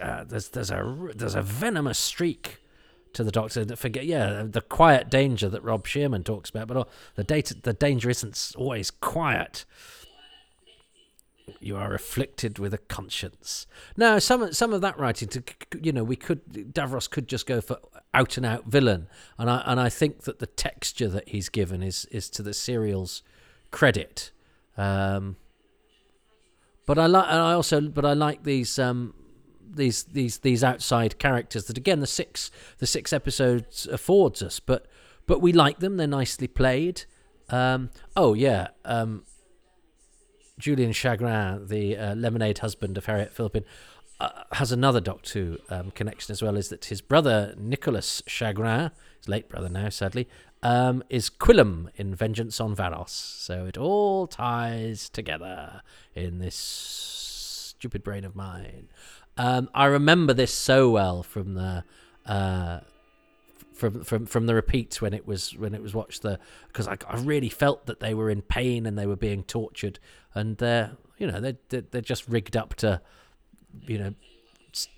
uh, 0.00 0.24
there's 0.26 0.48
there's 0.50 0.70
a 0.70 1.10
there's 1.14 1.34
a 1.34 1.42
venomous 1.42 1.98
streak 1.98 2.58
to 3.12 3.24
the 3.24 3.30
Doctor. 3.30 3.64
that 3.64 3.76
Forget, 3.76 4.06
yeah, 4.06 4.44
the 4.48 4.60
quiet 4.60 5.10
danger 5.10 5.48
that 5.48 5.62
Rob 5.62 5.86
Shearman 5.86 6.24
talks 6.24 6.50
about, 6.50 6.68
but 6.68 6.76
uh, 6.76 6.84
the 7.16 7.24
data, 7.24 7.54
the 7.60 7.72
danger 7.72 8.10
isn't 8.10 8.52
always 8.56 8.90
quiet. 8.90 9.64
You 11.58 11.76
are 11.76 11.94
afflicted 11.94 12.58
with 12.58 12.72
a 12.72 12.78
conscience. 12.78 13.66
Now, 13.96 14.18
some 14.18 14.52
some 14.52 14.72
of 14.72 14.80
that 14.82 14.98
writing, 14.98 15.28
to 15.28 15.42
you 15.80 15.92
know, 15.92 16.04
we 16.04 16.16
could 16.16 16.44
Davros 16.72 17.10
could 17.10 17.28
just 17.28 17.46
go 17.46 17.60
for 17.60 17.78
out 18.14 18.36
and 18.36 18.46
out 18.46 18.66
villain, 18.66 19.08
and 19.38 19.50
I 19.50 19.62
and 19.66 19.80
I 19.80 19.88
think 19.88 20.22
that 20.22 20.38
the 20.38 20.46
texture 20.46 21.08
that 21.08 21.28
he's 21.30 21.48
given 21.48 21.82
is 21.82 22.06
is 22.06 22.30
to 22.30 22.42
the 22.42 22.54
serial's 22.54 23.22
credit. 23.70 24.30
Um, 24.76 25.36
but 26.86 26.98
I 26.98 27.06
like, 27.06 27.26
I 27.26 27.52
also, 27.52 27.80
but 27.80 28.04
I 28.04 28.14
like 28.14 28.44
these 28.44 28.78
um, 28.78 29.14
these 29.74 30.04
these 30.04 30.38
these 30.38 30.64
outside 30.64 31.18
characters 31.18 31.64
that 31.66 31.76
again 31.76 32.00
the 32.00 32.06
six 32.06 32.50
the 32.78 32.86
six 32.86 33.12
episodes 33.12 33.86
affords 33.86 34.42
us, 34.42 34.60
but 34.60 34.86
but 35.26 35.40
we 35.40 35.52
like 35.52 35.78
them. 35.78 35.96
They're 35.96 36.06
nicely 36.06 36.48
played. 36.48 37.04
Um, 37.48 37.90
oh 38.16 38.34
yeah, 38.34 38.68
um, 38.84 39.24
Julian 40.58 40.92
Chagrin, 40.92 41.66
the 41.66 41.96
uh, 41.96 42.14
lemonade 42.14 42.58
husband 42.58 42.96
of 42.96 43.06
Harriet 43.06 43.32
Philpin, 43.32 43.64
uh, 44.20 44.44
has 44.52 44.72
another 44.72 45.00
Doctor 45.00 45.56
um, 45.68 45.90
connection 45.90 46.32
as 46.32 46.42
well. 46.42 46.56
Is 46.56 46.68
that 46.68 46.86
his 46.86 47.00
brother 47.00 47.54
Nicholas 47.58 48.22
Chagrin, 48.26 48.90
his 49.18 49.28
late 49.28 49.48
brother 49.48 49.68
now, 49.68 49.88
sadly, 49.88 50.28
um, 50.62 51.02
is 51.08 51.30
Quillam 51.30 51.88
in 51.96 52.14
Vengeance 52.14 52.60
on 52.60 52.74
Varos. 52.76 53.08
So 53.08 53.66
it 53.66 53.78
all 53.78 54.26
ties 54.26 55.08
together 55.08 55.82
in 56.14 56.38
this 56.38 56.56
stupid 56.56 58.04
brain 58.04 58.24
of 58.24 58.36
mine. 58.36 58.88
Um, 59.40 59.70
I 59.74 59.86
remember 59.86 60.34
this 60.34 60.52
so 60.52 60.90
well 60.90 61.22
from 61.22 61.54
the 61.54 61.82
uh, 62.26 62.80
from 63.72 64.04
from 64.04 64.26
from 64.26 64.44
the 64.44 64.54
repeats 64.54 65.00
when 65.00 65.14
it 65.14 65.26
was 65.26 65.56
when 65.56 65.74
it 65.74 65.82
was 65.82 65.94
watched 65.94 66.20
the 66.20 66.38
because 66.66 66.86
I, 66.86 66.98
I 67.08 67.16
really 67.16 67.48
felt 67.48 67.86
that 67.86 68.00
they 68.00 68.12
were 68.12 68.28
in 68.28 68.42
pain 68.42 68.84
and 68.84 68.98
they 68.98 69.06
were 69.06 69.16
being 69.16 69.42
tortured 69.44 69.98
and 70.34 70.58
they're 70.58 70.90
you 71.16 71.26
know 71.26 71.40
they 71.40 71.56
they're, 71.70 72.02
just 72.02 72.28
rigged 72.28 72.54
up 72.54 72.74
to 72.76 73.00
you 73.86 73.96
know 73.96 74.12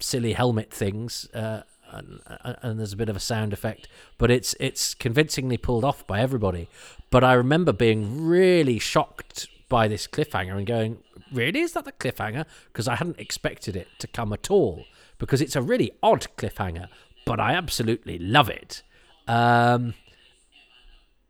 silly 0.00 0.33
helmet 0.33 0.72
things 0.72 1.28
uh, 1.35 1.62
and, 1.92 2.20
and, 2.62 2.81
there's 2.81 2.94
a 2.94 2.96
bit 2.96 3.11
of 3.11 3.16
a 3.16 3.20
sound 3.20 3.52
effect, 3.52 3.87
but 4.18 4.31
it's 4.31 4.57
it's 4.59 4.92
convincingly 4.94 5.57
pulled 5.57 5.85
off 5.85 6.05
by 6.07 6.20
everybody. 6.20 6.68
But 7.11 7.22
I 7.22 7.35
remember 7.35 7.72
being 7.72 8.26
really 8.26 8.81
shocked 8.81 9.46
by 9.68 9.88
this 9.88 10.07
cliffhanger 10.07 10.57
and 10.57 10.66
going, 10.66 10.98
really? 11.32 11.60
Is 11.60 11.72
that 11.72 11.84
the 11.84 11.92
cliffhanger? 11.92 12.46
Because 12.66 12.88
I 12.88 12.96
hadn't 12.96 13.18
expected 13.18 13.76
it 13.76 13.88
to 13.98 14.06
come 14.06 14.32
at 14.32 14.50
all. 14.50 14.84
Because 15.18 15.40
it's 15.40 15.56
a 15.56 15.62
really 15.62 15.92
odd 16.02 16.26
cliffhanger, 16.36 16.88
but 17.24 17.38
I 17.38 17.54
absolutely 17.54 18.18
love 18.18 18.48
it. 18.48 18.82
Um, 19.28 19.94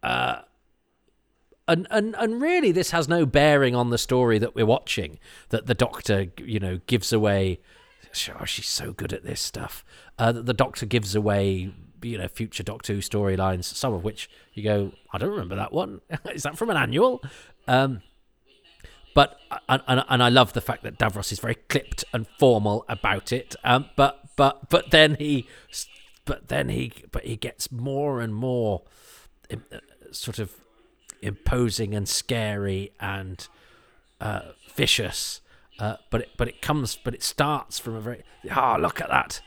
uh, 0.02 0.42
and, 1.68 1.86
and 1.90 2.14
and 2.18 2.40
really, 2.40 2.72
this 2.72 2.90
has 2.90 3.08
no 3.08 3.24
bearing 3.24 3.74
on 3.74 3.90
the 3.90 3.98
story 3.98 4.38
that 4.38 4.54
we're 4.54 4.66
watching. 4.66 5.18
That 5.50 5.66
the 5.66 5.74
Doctor, 5.74 6.26
you 6.38 6.58
know, 6.58 6.80
gives 6.86 7.12
away. 7.12 7.60
Oh, 8.38 8.44
she's 8.44 8.68
so 8.68 8.92
good 8.92 9.12
at 9.12 9.24
this 9.24 9.40
stuff. 9.40 9.84
Uh, 10.18 10.32
that 10.32 10.46
the 10.46 10.54
Doctor 10.54 10.84
gives 10.86 11.14
away, 11.14 11.72
you 12.02 12.18
know, 12.18 12.28
future 12.28 12.62
Doctor 12.62 12.94
Who 12.94 13.00
storylines. 13.00 13.64
Some 13.64 13.94
of 13.94 14.04
which 14.04 14.28
you 14.52 14.62
go, 14.62 14.92
I 15.12 15.18
don't 15.18 15.30
remember 15.30 15.56
that 15.56 15.72
one. 15.72 16.00
Is 16.34 16.42
that 16.42 16.58
from 16.58 16.70
an 16.70 16.76
annual? 16.76 17.22
Um, 17.68 18.02
but 19.14 19.38
and, 19.68 20.04
and 20.08 20.22
I 20.22 20.28
love 20.28 20.52
the 20.52 20.60
fact 20.60 20.82
that 20.84 20.98
Davros 20.98 21.32
is 21.32 21.40
very 21.40 21.54
clipped 21.54 22.04
and 22.12 22.26
formal 22.38 22.84
about 22.88 23.32
it. 23.32 23.54
Um, 23.64 23.86
but 23.96 24.20
but 24.36 24.68
but 24.70 24.90
then 24.90 25.16
he, 25.16 25.46
but 26.24 26.48
then 26.48 26.68
he 26.68 26.92
but 27.10 27.24
he 27.24 27.36
gets 27.36 27.70
more 27.70 28.20
and 28.20 28.34
more, 28.34 28.82
uh, 29.50 29.56
sort 30.10 30.38
of, 30.38 30.52
imposing 31.20 31.94
and 31.94 32.08
scary 32.08 32.92
and 33.00 33.46
uh, 34.20 34.52
vicious. 34.74 35.40
Uh, 35.78 35.96
but 36.10 36.22
it, 36.22 36.30
but 36.36 36.48
it 36.48 36.62
comes 36.62 36.96
but 36.96 37.14
it 37.14 37.22
starts 37.22 37.78
from 37.78 37.94
a 37.94 38.00
very 38.00 38.22
ah 38.50 38.76
oh, 38.76 38.80
look 38.80 39.00
at 39.00 39.08
that. 39.08 39.42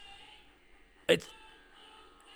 It 1.07 1.27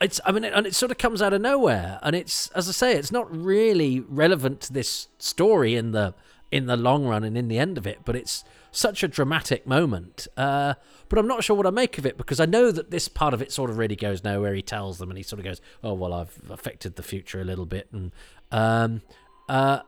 it's 0.01 0.19
I 0.25 0.31
mean, 0.31 0.45
and 0.45 0.65
it 0.65 0.75
sort 0.75 0.91
of 0.91 0.97
comes 0.97 1.21
out 1.21 1.33
of 1.33 1.41
nowhere, 1.41 1.99
and 2.01 2.15
it's 2.15 2.49
as 2.49 2.69
I 2.69 2.71
say, 2.71 2.93
it's 2.93 3.11
not 3.11 3.33
really 3.35 3.99
relevant 3.99 4.61
to 4.61 4.73
this 4.73 5.09
story 5.17 5.75
in 5.75 5.91
the 5.91 6.13
in 6.51 6.65
the 6.65 6.77
long 6.77 7.05
run 7.05 7.23
and 7.23 7.37
in 7.37 7.47
the 7.47 7.59
end 7.59 7.77
of 7.77 7.85
it, 7.85 7.99
but 8.05 8.15
it's 8.15 8.43
such 8.71 9.03
a 9.03 9.07
dramatic 9.07 9.67
moment. 9.67 10.27
Uh, 10.35 10.73
but 11.07 11.19
I'm 11.19 11.27
not 11.27 11.43
sure 11.43 11.55
what 11.55 11.67
I 11.67 11.69
make 11.69 11.97
of 11.97 12.05
it 12.05 12.17
because 12.17 12.39
I 12.39 12.45
know 12.45 12.71
that 12.71 12.91
this 12.91 13.07
part 13.07 13.33
of 13.33 13.41
it 13.41 13.51
sort 13.51 13.69
of 13.69 13.77
really 13.77 13.95
goes 13.95 14.23
nowhere. 14.23 14.53
He 14.53 14.61
tells 14.61 14.97
them, 14.97 15.09
and 15.09 15.17
he 15.17 15.23
sort 15.23 15.39
of 15.39 15.45
goes, 15.45 15.61
"Oh 15.83 15.93
well, 15.93 16.13
I've 16.13 16.39
affected 16.49 16.95
the 16.95 17.03
future 17.03 17.41
a 17.41 17.43
little 17.43 17.65
bit," 17.65 17.87
and 17.91 18.11
um, 18.51 19.01
uh, 19.47 19.81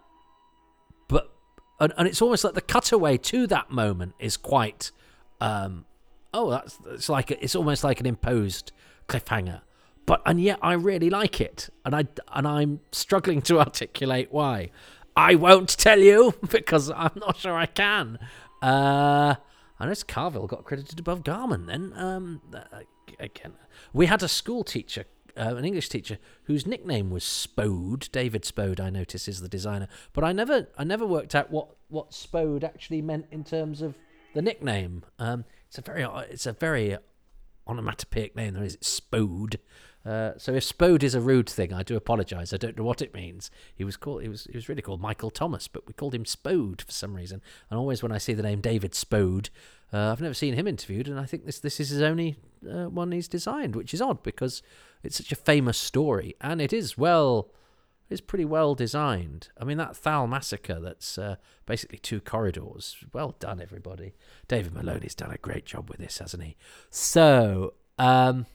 but 1.08 1.32
and, 1.80 1.94
and 1.98 2.08
it's 2.08 2.22
almost 2.22 2.44
like 2.44 2.54
the 2.54 2.62
cutaway 2.62 3.18
to 3.18 3.48
that 3.48 3.72
moment 3.72 4.14
is 4.20 4.38
quite. 4.38 4.92
Um, 5.40 5.86
oh, 6.34 6.52
that's 6.52 6.78
it's 6.88 7.10
like 7.10 7.32
it's 7.32 7.56
almost 7.56 7.84
like 7.84 8.00
an 8.00 8.06
imposed 8.06 8.72
cliffhanger 9.08 9.62
but 10.06 10.22
and 10.26 10.42
yet 10.42 10.60
I 10.62 10.74
really 10.74 11.10
like 11.10 11.40
it, 11.40 11.70
and 11.86 11.96
I 11.96 12.06
and 12.34 12.48
I'm 12.48 12.80
struggling 12.92 13.42
to 13.44 13.60
articulate 13.66 14.28
why. 14.32 14.72
I 15.16 15.36
won't 15.36 15.70
tell 15.78 16.00
you 16.00 16.34
because 16.50 16.90
I'm 16.90 17.12
not 17.16 17.38
sure 17.38 17.56
I 17.56 17.66
can. 17.66 18.20
Uh, 18.62 19.36
I 19.80 19.86
noticed 19.86 20.08
Carville 20.08 20.48
got 20.48 20.64
credited 20.64 21.00
above 21.00 21.24
Garman. 21.24 21.66
Then 21.66 21.94
um, 21.96 22.42
again, 23.20 23.54
we 23.94 24.06
had 24.06 24.24
a 24.24 24.28
school 24.28 24.64
teacher, 24.64 25.06
uh, 25.36 25.56
an 25.56 25.66
English 25.66 25.90
teacher, 25.90 26.18
whose 26.44 26.68
nickname 26.68 27.10
was 27.10 27.24
Spode. 27.24 28.10
David 28.12 28.46
Spode, 28.46 28.80
I 28.80 28.90
notice, 28.90 29.28
is 29.28 29.42
the 29.42 29.50
designer, 29.50 29.88
but 30.14 30.24
I 30.24 30.32
never, 30.32 30.68
I 30.78 30.84
never 30.84 31.06
worked 31.06 31.36
out 31.36 31.52
what 31.52 31.70
what 31.90 32.14
Spode 32.14 32.64
actually 32.64 33.02
meant 33.02 33.26
in 33.32 33.44
terms 33.44 33.82
of 33.82 33.96
the 34.34 34.42
nickname. 34.42 35.04
Um, 35.20 35.46
it's 35.68 35.78
a 35.78 35.82
very, 35.82 36.04
it's 36.30 36.46
a 36.46 36.54
very 36.54 36.98
onomatopoeic 37.68 38.36
name. 38.36 38.54
There 38.54 38.64
is 38.64 38.78
Spode. 38.82 39.60
Uh, 40.06 40.32
so 40.38 40.54
if 40.54 40.64
Spode 40.64 41.04
is 41.04 41.14
a 41.14 41.22
rude 41.22 41.50
thing, 41.50 41.74
I 41.74 41.84
do 41.84 41.96
apologise. 41.96 42.54
I 42.54 42.58
don't 42.58 42.78
know 42.78 42.84
what 42.84 43.02
it 43.02 43.14
means. 43.14 43.52
He 43.76 43.84
was 43.84 43.98
called. 43.98 44.24
He 44.24 44.30
was. 44.30 44.46
He 44.46 44.58
was 44.58 44.68
really 44.68 44.82
called 44.82 45.02
Michael 45.02 45.30
Thomas, 45.30 45.68
but 45.68 45.86
we 45.88 45.94
called 45.94 46.16
him 46.16 46.26
Spode 46.26 46.82
for 46.82 46.92
some 46.92 47.16
reason. 47.16 47.42
And 47.70 47.78
always 47.78 48.02
when 48.02 48.12
I 48.12 48.18
see 48.18 48.34
the 48.34 48.44
name 48.44 48.62
David 48.62 48.96
Spode, 48.96 49.50
uh, 49.94 50.12
I've 50.12 50.22
never 50.22 50.34
seen 50.34 50.56
him 50.56 50.68
interviewed, 50.68 51.08
and 51.08 51.20
I 51.20 51.26
think 51.26 51.46
this 51.46 51.60
this 51.60 51.80
is 51.80 51.90
his 51.90 52.02
only 52.02 52.38
uh, 52.68 52.86
one 52.86 53.12
he's 53.12 53.28
designed, 53.28 53.76
which 53.76 53.94
is 53.94 54.02
odd 54.02 54.24
because 54.24 54.64
it's 55.04 55.18
such 55.18 55.32
a 55.32 55.36
famous 55.36 55.78
story, 55.78 56.36
and 56.42 56.62
it 56.62 56.74
is 56.74 56.98
well. 56.98 57.52
It's 58.10 58.20
pretty 58.20 58.44
well 58.44 58.76
designed. 58.76 59.48
I 59.58 59.64
mean, 59.64 59.78
that 59.78 59.96
Thal 59.96 60.28
massacre 60.28 60.82
that's 60.82 61.18
uh, 61.18 61.38
basically 61.66 61.98
two 61.98 62.20
corridors. 62.20 62.98
Well 63.14 63.36
done, 63.40 63.62
everybody. 63.62 64.16
David 64.50 64.74
Maloney's 64.74 65.16
done 65.16 65.32
a 65.32 65.38
great 65.38 65.66
job 65.66 65.90
with 65.90 66.00
this, 66.00 66.18
hasn't 66.18 66.44
he? 66.44 66.58
So, 66.90 67.76
um, 67.98 68.48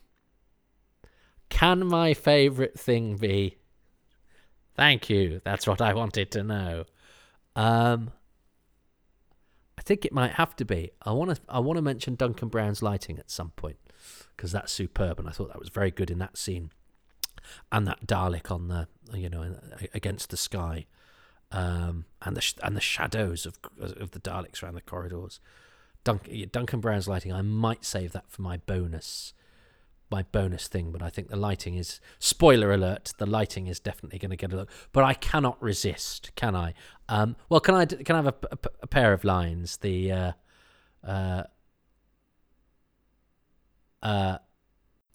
can 1.49 1.87
my 1.87 2.15
favourite 2.15 2.79
thing 2.79 3.17
be? 3.17 3.59
Thank 4.75 5.09
you. 5.09 5.41
That's 5.45 5.67
what 5.67 5.81
I 5.81 5.95
wanted 5.95 6.31
to 6.33 6.43
know. 6.43 6.85
Um, 7.55 8.13
I 9.79 9.83
think 9.83 10.05
it 10.05 10.13
might 10.13 10.33
have 10.33 10.55
to 10.57 10.65
be. 10.65 10.91
I 11.03 11.13
want 11.13 11.35
to. 11.35 11.41
I 11.49 11.61
want 11.61 11.79
to 11.79 11.83
mention 11.83 12.15
Duncan 12.15 12.49
Brown's 12.49 12.83
lighting 12.83 13.19
at 13.19 13.31
some 13.31 13.51
point 13.51 13.79
because 14.37 14.53
that's 14.53 14.73
superb, 14.73 15.19
and 15.19 15.29
I 15.29 15.33
thought 15.33 15.49
that 15.49 15.59
was 15.59 15.71
very 15.71 15.91
good 15.91 16.11
in 16.11 16.19
that 16.19 16.37
scene, 16.37 16.71
and 17.73 17.87
that 17.87 18.07
Dalek 18.07 18.51
on 18.51 18.69
the 18.69 18.89
you 19.15 19.31
know 19.31 19.57
against 19.95 20.31
the 20.31 20.37
sky, 20.37 20.87
um, 21.53 22.05
and 22.23 22.37
the 22.37 22.53
and 22.63 22.77
the 22.77 22.81
shadows 22.81 23.47
of 23.47 23.59
of 23.81 24.11
the 24.11 24.21
Daleks 24.21 24.63
around 24.63 24.75
the 24.75 24.83
corridors. 24.83 25.41
Duncan, 26.05 26.49
Duncan 26.53 26.81
Brown's 26.81 27.09
lighting. 27.09 27.33
I 27.33 27.43
might 27.43 27.85
save 27.85 28.13
that 28.13 28.31
for 28.31 28.43
my 28.43 28.59
bonus 28.59 29.33
my 30.11 30.23
bonus 30.23 30.69
thing, 30.69 30.93
but 30.93 31.03
I 31.03 31.11
think 31.11 31.29
the 31.29 31.37
lighting 31.37 31.75
is 31.75 32.01
spoiler 32.19 32.73
alert. 32.73 33.13
The 33.19 33.27
lighting 33.27 33.67
is 33.67 33.81
definitely 33.81 34.19
going 34.19 34.31
to 34.31 34.37
get 34.37 34.53
a 34.53 34.57
look, 34.57 34.71
but 34.93 35.05
I 35.05 35.15
cannot 35.15 35.61
resist, 35.63 36.31
can 36.37 36.55
I? 36.55 36.75
Um, 37.09 37.37
well, 37.49 37.61
can 37.61 37.75
I 37.75 37.87
can 37.87 38.15
I 38.15 38.23
have 38.23 38.27
a, 38.27 38.35
a, 38.51 38.59
a 38.83 38.87
pair 38.87 39.13
of 39.13 39.25
lines? 39.25 39.79
The 39.79 40.13
uh, 40.13 40.33
uh, 41.05 41.43
uh, 44.03 44.39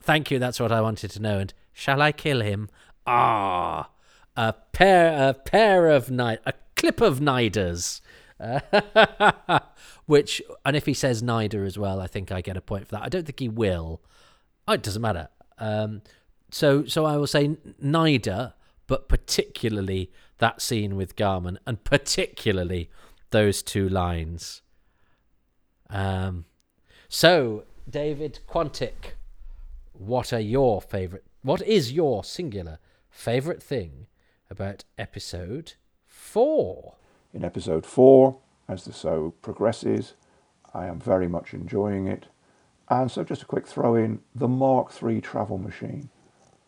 thank 0.01 0.31
you. 0.31 0.39
That's 0.39 0.59
what 0.59 0.71
I 0.71 0.81
wanted 0.81 1.11
to 1.11 1.21
know. 1.21 1.39
And 1.39 1.53
shall 1.71 2.01
I 2.01 2.11
kill 2.11 2.41
him? 2.41 2.69
Ah, 3.05 3.89
a 4.35 4.53
pair 4.73 5.29
a 5.29 5.33
pair 5.33 5.87
of 5.87 6.11
night 6.11 6.39
a 6.45 6.53
clip 6.75 7.01
of 7.01 7.19
Nyders. 7.19 8.01
which 10.07 10.41
and 10.65 10.75
if 10.75 10.85
he 10.85 10.93
says 10.93 11.21
Nyder 11.21 11.65
as 11.65 11.77
well, 11.77 12.01
I 12.01 12.07
think 12.07 12.31
I 12.31 12.41
get 12.41 12.57
a 12.57 12.61
point 12.61 12.87
for 12.87 12.95
that. 12.95 13.03
I 13.03 13.09
don't 13.09 13.25
think 13.25 13.39
he 13.39 13.49
will. 13.49 14.01
Oh, 14.71 14.75
it 14.75 14.83
doesn't 14.83 15.01
matter. 15.01 15.27
Um, 15.57 16.01
so, 16.49 16.85
so 16.85 17.03
I 17.03 17.17
will 17.17 17.27
say 17.27 17.57
Nyder, 17.83 18.53
but 18.87 19.09
particularly 19.09 20.13
that 20.37 20.61
scene 20.61 20.95
with 20.95 21.17
Garman, 21.17 21.59
and 21.67 21.83
particularly 21.83 22.89
those 23.31 23.61
two 23.61 23.89
lines. 23.89 24.61
Um, 25.89 26.45
so, 27.09 27.65
David 27.89 28.39
Quantick, 28.47 29.15
what 29.91 30.31
are 30.31 30.39
your 30.39 30.81
favorite? 30.81 31.25
What 31.41 31.61
is 31.63 31.91
your 31.91 32.23
singular 32.23 32.79
favorite 33.09 33.61
thing 33.61 34.07
about 34.49 34.85
episode 34.97 35.73
four? 36.07 36.95
In 37.33 37.43
episode 37.43 37.85
four, 37.85 38.37
as 38.69 38.85
the 38.85 38.93
show 38.93 39.33
progresses, 39.41 40.13
I 40.73 40.85
am 40.85 41.01
very 41.01 41.27
much 41.27 41.53
enjoying 41.53 42.07
it. 42.07 42.27
And 42.91 43.09
so 43.09 43.23
just 43.23 43.41
a 43.41 43.45
quick 43.45 43.65
throw 43.65 43.95
in, 43.95 44.19
the 44.35 44.49
Mark 44.49 44.91
III 45.01 45.21
travel 45.21 45.57
machine. 45.57 46.09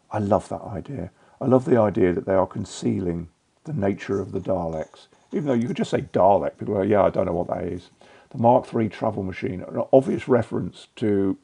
I 0.10 0.20
love 0.20 0.48
that 0.48 0.62
idea. 0.62 1.12
I 1.42 1.48
love 1.48 1.66
the 1.66 1.78
idea 1.78 2.14
that 2.14 2.26
they 2.26 2.34
are 2.34 2.48
concealing 2.48 3.28
the 3.66 3.74
nature 3.74 4.22
of 4.22 4.32
the 4.32 4.40
Daleks. 4.40 5.08
Even 5.34 5.48
though 5.48 5.54
you 5.54 5.68
could 5.68 5.76
just 5.76 5.92
say 5.92 6.04
Dalek, 6.14 6.58
people 6.58 6.76
go, 6.76 6.82
yeah, 6.82 7.04
I 7.04 7.10
don't 7.10 7.26
know 7.26 7.34
what 7.34 7.50
that 7.50 7.66
is. 7.66 7.90
The 8.30 8.38
Mark 8.38 8.74
III 8.74 8.88
travel 8.88 9.22
machine, 9.22 9.64
an 9.64 9.84
obvious 9.92 10.30
reference 10.30 10.88
to 10.96 11.38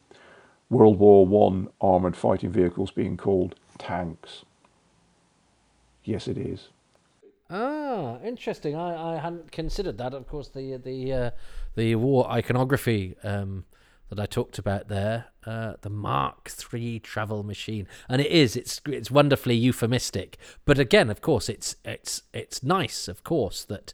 World 0.69 0.97
War 0.97 1.25
One 1.25 1.67
armoured 1.81 2.15
fighting 2.15 2.49
vehicles 2.49 2.89
being 2.89 3.17
called 3.17 3.55
tanks. 3.77 4.45
Yes, 6.05 6.25
it 6.29 6.37
is. 6.37 6.69
Ah, 7.49 8.19
interesting. 8.23 8.75
I, 8.75 9.15
I 9.15 9.19
hadn't 9.19 9.51
considered 9.51 9.97
that. 9.97 10.13
Of 10.13 10.27
course, 10.27 10.47
the 10.47 10.77
the 10.77 11.11
uh, 11.11 11.31
the 11.75 11.95
war 11.95 12.29
iconography 12.31 13.15
um, 13.23 13.65
that 14.09 14.19
I 14.19 14.25
talked 14.25 14.57
about 14.57 14.87
there, 14.87 15.25
uh, 15.45 15.73
the 15.81 15.89
Mark 15.89 16.51
III 16.73 16.99
travel 16.99 17.43
machine, 17.43 17.87
and 18.07 18.21
it 18.21 18.31
is 18.31 18.55
it's 18.55 18.81
it's 18.87 19.11
wonderfully 19.11 19.55
euphemistic. 19.55 20.37
But 20.65 20.79
again, 20.79 21.09
of 21.09 21.21
course, 21.21 21.47
it's 21.47 21.75
it's 21.85 22.23
it's 22.33 22.63
nice, 22.63 23.07
of 23.07 23.23
course, 23.23 23.63
that 23.65 23.93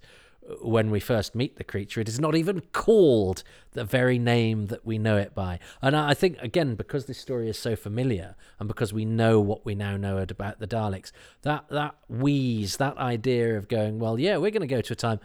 uh, 0.49 0.55
when 0.61 0.89
we 0.89 0.99
first 0.99 1.35
meet 1.35 1.57
the 1.57 1.63
creature, 1.63 1.99
it 1.99 2.07
is 2.07 2.19
not 2.19 2.35
even 2.35 2.61
called 2.71 3.43
the 3.73 3.83
very 3.83 4.17
name 4.17 4.67
that 4.67 4.85
we 4.85 4.97
know 4.97 5.17
it 5.17 5.35
by. 5.35 5.59
And 5.81 5.95
I 5.95 6.13
think 6.13 6.37
again, 6.39 6.75
because 6.75 7.05
this 7.05 7.19
story 7.19 7.49
is 7.49 7.59
so 7.59 7.75
familiar, 7.75 8.35
and 8.57 8.67
because 8.67 8.93
we 8.93 9.05
know 9.05 9.41
what 9.41 9.65
we 9.65 9.75
now 9.75 9.97
know 9.97 10.17
about 10.17 10.59
the 10.59 10.67
Daleks, 10.67 11.11
that 11.41 11.67
that 11.69 11.95
wheeze, 12.07 12.77
that 12.77 12.97
idea 12.97 13.57
of 13.57 13.67
going, 13.67 13.99
well, 13.99 14.17
yeah, 14.17 14.37
we're 14.37 14.51
going 14.51 14.61
to 14.61 14.67
go 14.67 14.81
to 14.81 14.93
a 14.93 14.95
time 14.95 15.19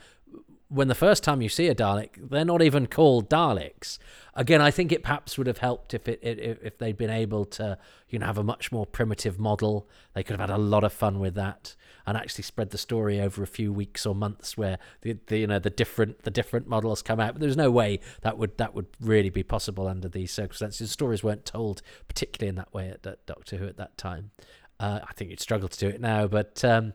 when 0.71 0.87
the 0.87 0.95
first 0.95 1.25
time 1.25 1.43
you 1.43 1.49
see 1.49 1.67
a 1.67 1.75
Dalek, 1.75 2.31
they're 2.31 2.45
not 2.45 2.63
even 2.63 2.87
called 2.87 3.29
Daleks. 3.29 3.99
Again, 4.37 4.61
I 4.61 4.71
think 4.71 4.93
it 4.93 5.03
perhaps 5.03 5.37
would 5.37 5.49
have 5.49 5.59
helped 5.59 5.95
if 5.95 6.09
it, 6.09 6.21
if, 6.23 6.79
they'd 6.79 6.97
been 6.97 7.11
able 7.11 7.45
to, 7.47 7.77
you 8.09 8.21
know, 8.21 8.27
have 8.27 8.39
a 8.39 8.45
much 8.45 8.71
more 8.71 8.87
primitive 8.87 9.39
model. 9.41 9.89
They 10.15 10.23
could 10.23 10.39
have 10.39 10.49
had 10.49 10.57
a 10.57 10.63
lot 10.63 10.85
of 10.85 10.93
fun 10.93 11.19
with 11.19 11.35
that 11.35 11.75
and 12.07 12.17
actually 12.17 12.45
spread 12.45 12.71
the 12.71 12.79
story 12.79 13.21
over 13.21 13.43
a 13.43 13.49
few 13.49 13.73
weeks 13.73 14.07
or 14.07 14.15
months 14.15 14.57
where 14.57 14.79
the, 15.03 15.19
the 15.27 15.39
you 15.39 15.47
know 15.49 15.59
the 15.59 15.71
different 15.71 16.23
the 16.23 16.31
different 16.31 16.69
models 16.69 17.03
come 17.03 17.19
out. 17.19 17.35
But 17.35 17.41
there's 17.41 17.57
no 17.57 17.73
way 17.73 17.99
that 18.23 18.39
would 18.39 18.57
that 18.59 18.73
would 18.73 18.87
really 19.01 19.31
be 19.31 19.43
possible 19.43 19.89
under 19.89 20.09
these 20.09 20.31
circumstances. 20.31 20.93
Stories 20.93 21.25
weren't 21.25 21.45
told 21.45 21.83
particularly 22.07 22.49
in 22.49 22.55
that 22.55 22.73
way 22.73 22.91
at, 22.91 23.05
at 23.05 23.27
Doctor 23.27 23.57
Who 23.57 23.67
at 23.67 23.77
that 23.79 23.99
time. 23.99 24.31
Uh, 24.79 25.01
I 25.03 25.13
think 25.15 25.31
you'd 25.31 25.41
struggle 25.41 25.69
to 25.69 25.79
do 25.79 25.89
it 25.89 26.01
now, 26.01 26.29
but. 26.29 26.65
Um, 26.65 26.95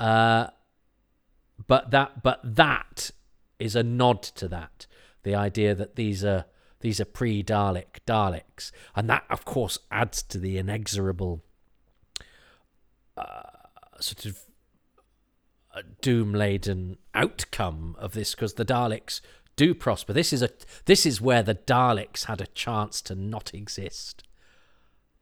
uh, 0.00 0.48
but 1.66 1.90
that 1.90 2.22
but 2.22 2.40
that 2.42 3.10
is 3.58 3.76
a 3.76 3.82
nod 3.82 4.22
to 4.22 4.48
that. 4.48 4.86
The 5.22 5.34
idea 5.34 5.74
that 5.74 5.96
these 5.96 6.24
are 6.24 6.46
these 6.80 7.00
are 7.00 7.04
pre-Dalek 7.04 8.00
Daleks, 8.06 8.72
and 8.96 9.08
that 9.08 9.24
of 9.30 9.44
course 9.44 9.78
adds 9.90 10.22
to 10.24 10.38
the 10.38 10.58
inexorable 10.58 11.44
uh, 13.16 13.42
sort 14.00 14.26
of 14.26 14.40
uh, 15.74 15.82
doom-laden 16.00 16.98
outcome 17.14 17.94
of 17.98 18.12
this, 18.12 18.34
because 18.34 18.54
the 18.54 18.64
Daleks 18.64 19.20
do 19.54 19.74
prosper. 19.74 20.12
This 20.12 20.32
is 20.32 20.42
a 20.42 20.50
this 20.86 21.06
is 21.06 21.20
where 21.20 21.42
the 21.42 21.54
Daleks 21.54 22.24
had 22.24 22.40
a 22.40 22.46
chance 22.46 23.00
to 23.02 23.14
not 23.14 23.54
exist, 23.54 24.24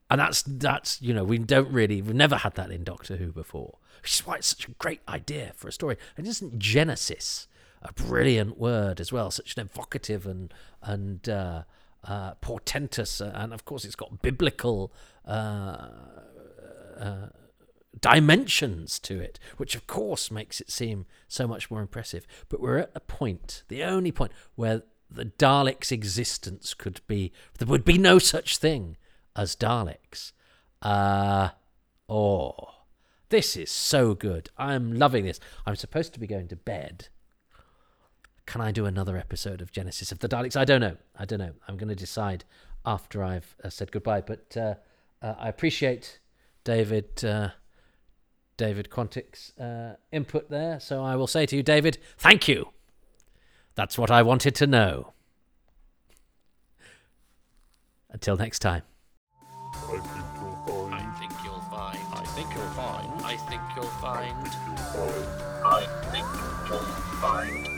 and 0.08 0.18
that's 0.18 0.42
that's 0.42 1.02
you 1.02 1.12
know 1.12 1.24
we 1.24 1.38
don't 1.38 1.70
really 1.70 2.00
we've 2.00 2.14
never 2.14 2.36
had 2.36 2.54
that 2.54 2.70
in 2.70 2.84
Doctor 2.84 3.16
Who 3.16 3.32
before 3.32 3.76
which 4.02 4.14
is 4.14 4.26
why 4.26 4.36
it's 4.36 4.48
such 4.48 4.68
a 4.68 4.72
great 4.72 5.00
idea 5.08 5.52
for 5.56 5.68
a 5.68 5.72
story. 5.72 5.96
And 6.16 6.26
isn't 6.26 6.58
Genesis 6.58 7.48
a 7.82 7.92
brilliant 7.92 8.58
word 8.58 9.00
as 9.00 9.12
well? 9.12 9.30
Such 9.30 9.56
an 9.56 9.62
evocative 9.62 10.26
and 10.26 10.52
and 10.82 11.28
uh, 11.28 11.62
uh, 12.04 12.34
portentous, 12.40 13.20
uh, 13.20 13.32
and 13.34 13.52
of 13.52 13.64
course 13.64 13.84
it's 13.84 13.96
got 13.96 14.22
biblical 14.22 14.92
uh, 15.26 15.88
uh, 16.98 17.26
dimensions 18.00 18.98
to 19.00 19.20
it, 19.20 19.38
which 19.56 19.74
of 19.74 19.86
course 19.86 20.30
makes 20.30 20.60
it 20.60 20.70
seem 20.70 21.06
so 21.28 21.46
much 21.46 21.70
more 21.70 21.80
impressive. 21.80 22.26
But 22.48 22.60
we're 22.60 22.78
at 22.78 22.90
a 22.94 23.00
point, 23.00 23.64
the 23.68 23.82
only 23.84 24.12
point, 24.12 24.32
where 24.54 24.82
the 25.10 25.26
Daleks' 25.26 25.92
existence 25.92 26.72
could 26.72 27.00
be, 27.06 27.32
there 27.58 27.68
would 27.68 27.84
be 27.84 27.98
no 27.98 28.18
such 28.18 28.58
thing 28.58 28.96
as 29.36 29.56
Daleks. 29.56 30.32
Uh, 30.80 31.50
oh, 32.08 32.54
this 33.30 33.56
is 33.56 33.70
so 33.70 34.14
good. 34.14 34.50
I'm 34.58 34.92
loving 34.92 35.24
this. 35.24 35.40
I'm 35.66 35.76
supposed 35.76 36.12
to 36.14 36.20
be 36.20 36.26
going 36.26 36.48
to 36.48 36.56
bed. 36.56 37.08
Can 38.46 38.60
I 38.60 38.72
do 38.72 38.84
another 38.84 39.16
episode 39.16 39.62
of 39.62 39.72
Genesis 39.72 40.12
of 40.12 40.18
the 40.18 40.28
Daleks? 40.28 40.56
I 40.56 40.64
don't 40.64 40.80
know. 40.80 40.96
I 41.16 41.24
don't 41.24 41.38
know. 41.38 41.52
I'm 41.66 41.76
going 41.76 41.88
to 41.88 41.94
decide 41.94 42.44
after 42.84 43.22
I've 43.22 43.54
uh, 43.62 43.70
said 43.70 43.92
goodbye. 43.92 44.20
But 44.20 44.56
uh, 44.56 44.74
uh, 45.22 45.34
I 45.38 45.48
appreciate 45.48 46.18
David 46.64 47.24
uh, 47.24 47.50
David 48.56 48.90
Quantick's 48.90 49.56
uh, 49.58 49.94
input 50.12 50.50
there. 50.50 50.80
So 50.80 51.02
I 51.02 51.16
will 51.16 51.26
say 51.26 51.46
to 51.46 51.56
you, 51.56 51.62
David, 51.62 51.98
thank 52.18 52.48
you. 52.48 52.70
That's 53.74 53.96
what 53.96 54.10
I 54.10 54.22
wanted 54.22 54.54
to 54.56 54.66
know. 54.66 55.12
Until 58.10 58.36
next 58.36 58.58
time. 58.58 58.82
You'll 63.80 63.90
find. 63.92 64.46
I 65.64 65.86
think 66.10 66.26
you'll 66.68 66.78
find. 67.20 67.68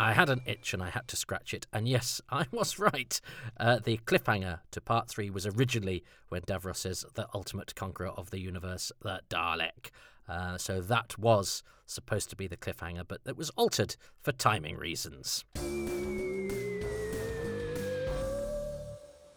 I 0.00 0.12
had 0.12 0.30
an 0.30 0.42
itch 0.46 0.72
and 0.72 0.82
I 0.82 0.90
had 0.90 1.08
to 1.08 1.16
scratch 1.16 1.52
it, 1.52 1.66
and 1.72 1.88
yes, 1.88 2.20
I 2.30 2.46
was 2.52 2.78
right. 2.78 3.20
Uh, 3.58 3.80
the 3.82 3.98
cliffhanger 3.98 4.60
to 4.70 4.80
part 4.80 5.08
three 5.08 5.28
was 5.30 5.46
originally 5.46 6.04
when 6.28 6.42
Davros 6.42 6.76
says 6.76 7.04
the 7.14 7.26
ultimate 7.34 7.74
conqueror 7.74 8.08
of 8.08 8.30
the 8.30 8.38
universe, 8.38 8.92
the 9.02 9.20
Dalek. 9.28 9.90
Uh, 10.28 10.58
so 10.58 10.80
that 10.80 11.18
was 11.18 11.62
supposed 11.86 12.30
to 12.30 12.36
be 12.36 12.46
the 12.46 12.56
cliffhanger, 12.56 13.02
but 13.06 13.20
it 13.26 13.36
was 13.36 13.50
altered 13.50 13.96
for 14.20 14.30
timing 14.30 14.76
reasons. 14.76 15.44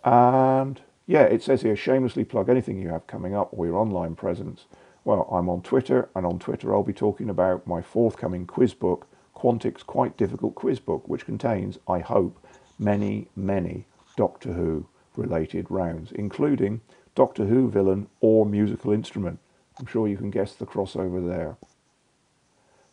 And 0.03 0.81
yeah, 1.07 1.23
it 1.23 1.41
says 1.41 1.61
here 1.61 1.75
shamelessly 1.75 2.25
plug 2.25 2.49
anything 2.49 2.79
you 2.79 2.89
have 2.89 3.07
coming 3.07 3.35
up 3.35 3.49
or 3.51 3.65
your 3.65 3.77
online 3.77 4.15
presence. 4.15 4.65
Well, 5.03 5.27
I'm 5.31 5.49
on 5.49 5.61
Twitter, 5.63 6.09
and 6.15 6.25
on 6.25 6.37
Twitter 6.37 6.73
I'll 6.73 6.83
be 6.83 6.93
talking 6.93 7.29
about 7.29 7.65
my 7.65 7.81
forthcoming 7.81 8.45
quiz 8.45 8.75
book, 8.75 9.07
Quantick's 9.35 9.81
Quite 9.81 10.15
Difficult 10.15 10.53
Quiz 10.53 10.79
Book, 10.79 11.07
which 11.07 11.25
contains, 11.25 11.79
I 11.87 11.99
hope, 11.99 12.45
many, 12.77 13.27
many 13.35 13.85
Doctor 14.15 14.53
Who 14.53 14.85
related 15.15 15.65
rounds, 15.71 16.11
including 16.11 16.81
Doctor 17.15 17.45
Who 17.45 17.69
villain 17.69 18.07
or 18.19 18.45
musical 18.45 18.91
instrument. 18.91 19.39
I'm 19.79 19.87
sure 19.87 20.07
you 20.07 20.17
can 20.17 20.29
guess 20.29 20.53
the 20.53 20.67
crossover 20.67 21.27
there. 21.27 21.57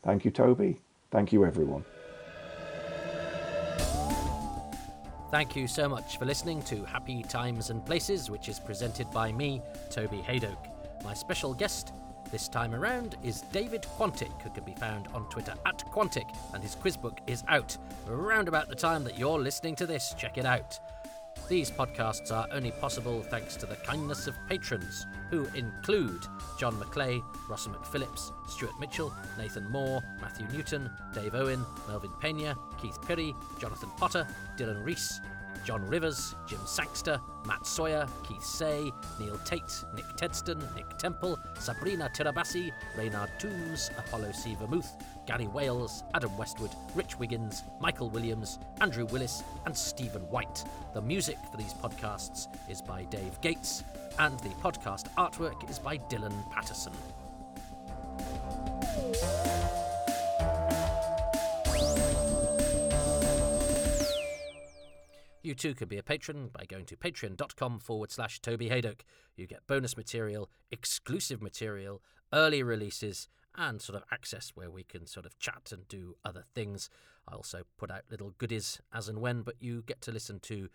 Thank 0.03 0.25
you, 0.25 0.31
Toby. 0.31 0.81
Thank 1.11 1.33
you, 1.33 1.45
everyone. 1.45 1.85
Thank 5.31 5.55
you 5.55 5.69
so 5.69 5.91
much 5.91 6.19
for 6.19 6.25
listening 6.25 6.63
to 6.63 6.85
Happy 6.85 7.23
Times 7.23 7.69
and 7.69 7.85
Places, 7.85 8.31
which 8.31 8.49
is 8.49 8.59
presented 8.59 9.11
by 9.11 9.31
me, 9.31 9.61
Toby 9.91 10.25
Hadoke. 10.27 10.78
My 11.05 11.15
special 11.15 11.55
guest 11.55 11.93
this 12.31 12.49
time 12.49 12.75
around 12.75 13.17
is 13.23 13.43
David 13.53 13.83
Quantick, 13.97 14.43
who 14.43 14.51
can 14.51 14.65
be 14.65 14.75
found 14.75 15.09
on 15.15 15.29
Twitter 15.31 15.55
at 15.65 15.79
Quantick, 15.93 16.29
and 16.53 16.63
his 16.63 16.75
quiz 16.75 16.97
book 16.97 17.21
is 17.27 17.43
out 17.49 17.77
around 18.09 18.49
about 18.49 18.69
the 18.69 18.75
time 18.75 19.05
that 19.05 19.19
you're 19.19 19.39
listening 19.39 19.75
to 19.77 19.87
this. 19.87 20.15
Check 20.19 20.37
it 20.37 20.45
out. 20.45 20.79
These 21.49 21.71
podcasts 21.71 22.31
are 22.31 22.47
only 22.53 22.73
possible 22.73 23.23
thanks 23.23 23.57
to 23.57 23.67
the 23.67 23.77
kindness 23.77 24.27
of 24.27 24.35
patrons, 24.49 25.07
who 25.31 25.47
include 25.55 26.27
John 26.59 26.75
McClay, 26.75 27.23
Rossa 27.49 27.71
McPhillips, 27.71 28.33
Stuart 28.51 28.79
Mitchell, 28.79 29.15
Nathan 29.39 29.71
Moore, 29.71 30.03
Matthew 30.21 30.47
Newton, 30.53 30.91
Dave 31.15 31.35
Owen, 31.35 31.65
Melvin 31.87 32.13
Pena, 32.21 32.55
Keith 32.83 33.01
Pirry, 33.07 33.35
Jonathan 33.59 33.89
Potter, 33.97 34.27
Dylan 34.59 34.85
Reese, 34.85 35.21
John 35.65 35.87
Rivers, 35.87 36.35
Jim 36.47 36.61
Sangster, 36.67 37.21
Matt 37.47 37.67
Sawyer, 37.67 38.07
Keith 38.27 38.45
Say, 38.45 38.91
Neil 39.19 39.39
Tate, 39.45 39.85
Nick 39.95 40.07
Tedston, 40.17 40.63
Nick 40.75 40.99
Temple, 40.99 41.39
Sabrina 41.59 42.11
Tirabassi, 42.15 42.73
Reynard 42.97 43.31
Toombs, 43.39 43.91
Apollo 43.99 44.33
C. 44.33 44.55
Vermouth, 44.55 44.91
Gary 45.27 45.47
Wales, 45.47 46.05
Adam 46.15 46.37
Westwood, 46.37 46.71
Rich 46.95 47.19
Wiggins, 47.19 47.63
Michael 47.81 48.11
Williams, 48.11 48.59
Andrew 48.81 49.07
Willis, 49.07 49.43
and 49.67 49.77
Stephen 49.77 50.23
White. 50.23 50.65
The 50.95 51.03
music 51.03 51.39
for 51.51 51.57
these 51.57 51.75
podcasts 51.75 52.49
is 52.69 52.83
by 52.83 53.05
Dave 53.05 53.41
Gates, 53.41 53.85
and 54.19 54.39
the 54.41 54.51
podcast 54.63 55.07
artwork 55.17 55.69
is 55.71 55.79
by 55.79 55.99
Dylan 55.99 56.51
Patterson. 56.51 56.93
You 65.49 65.55
too 65.55 65.73
can 65.75 65.89
be 65.89 65.97
a 65.97 66.03
patron 66.03 66.51
by 66.53 66.67
going 66.69 66.85
to 66.85 66.97
patreon.com 66.99 67.79
forward 67.79 68.13
slash 68.13 68.39
Toby 68.39 68.69
Hadoke. 68.69 69.01
You 69.35 69.47
get 69.47 69.67
bonus 69.67 69.97
material, 69.97 70.51
exclusive 70.71 71.41
material, 71.41 72.03
early 72.35 72.63
releases, 72.63 73.31
and 73.57 73.81
sort 73.81 73.97
of 73.97 74.05
access 74.13 74.53
where 74.55 74.71
we 74.71 74.85
can 74.85 75.07
sort 75.07 75.25
of 75.25 75.39
chat 75.39 75.73
and 75.73 75.89
do 75.89 76.17
other 76.23 76.45
things. 76.55 76.91
I 77.27 77.35
also 77.35 77.63
put 77.79 77.91
out 77.91 78.03
little 78.11 78.35
goodies 78.37 78.79
as 78.93 79.09
and 79.09 79.23
when, 79.23 79.41
but 79.41 79.55
you 79.59 79.83
get 79.87 80.03
to 80.03 80.13
listen 80.13 80.39
to 80.41 80.69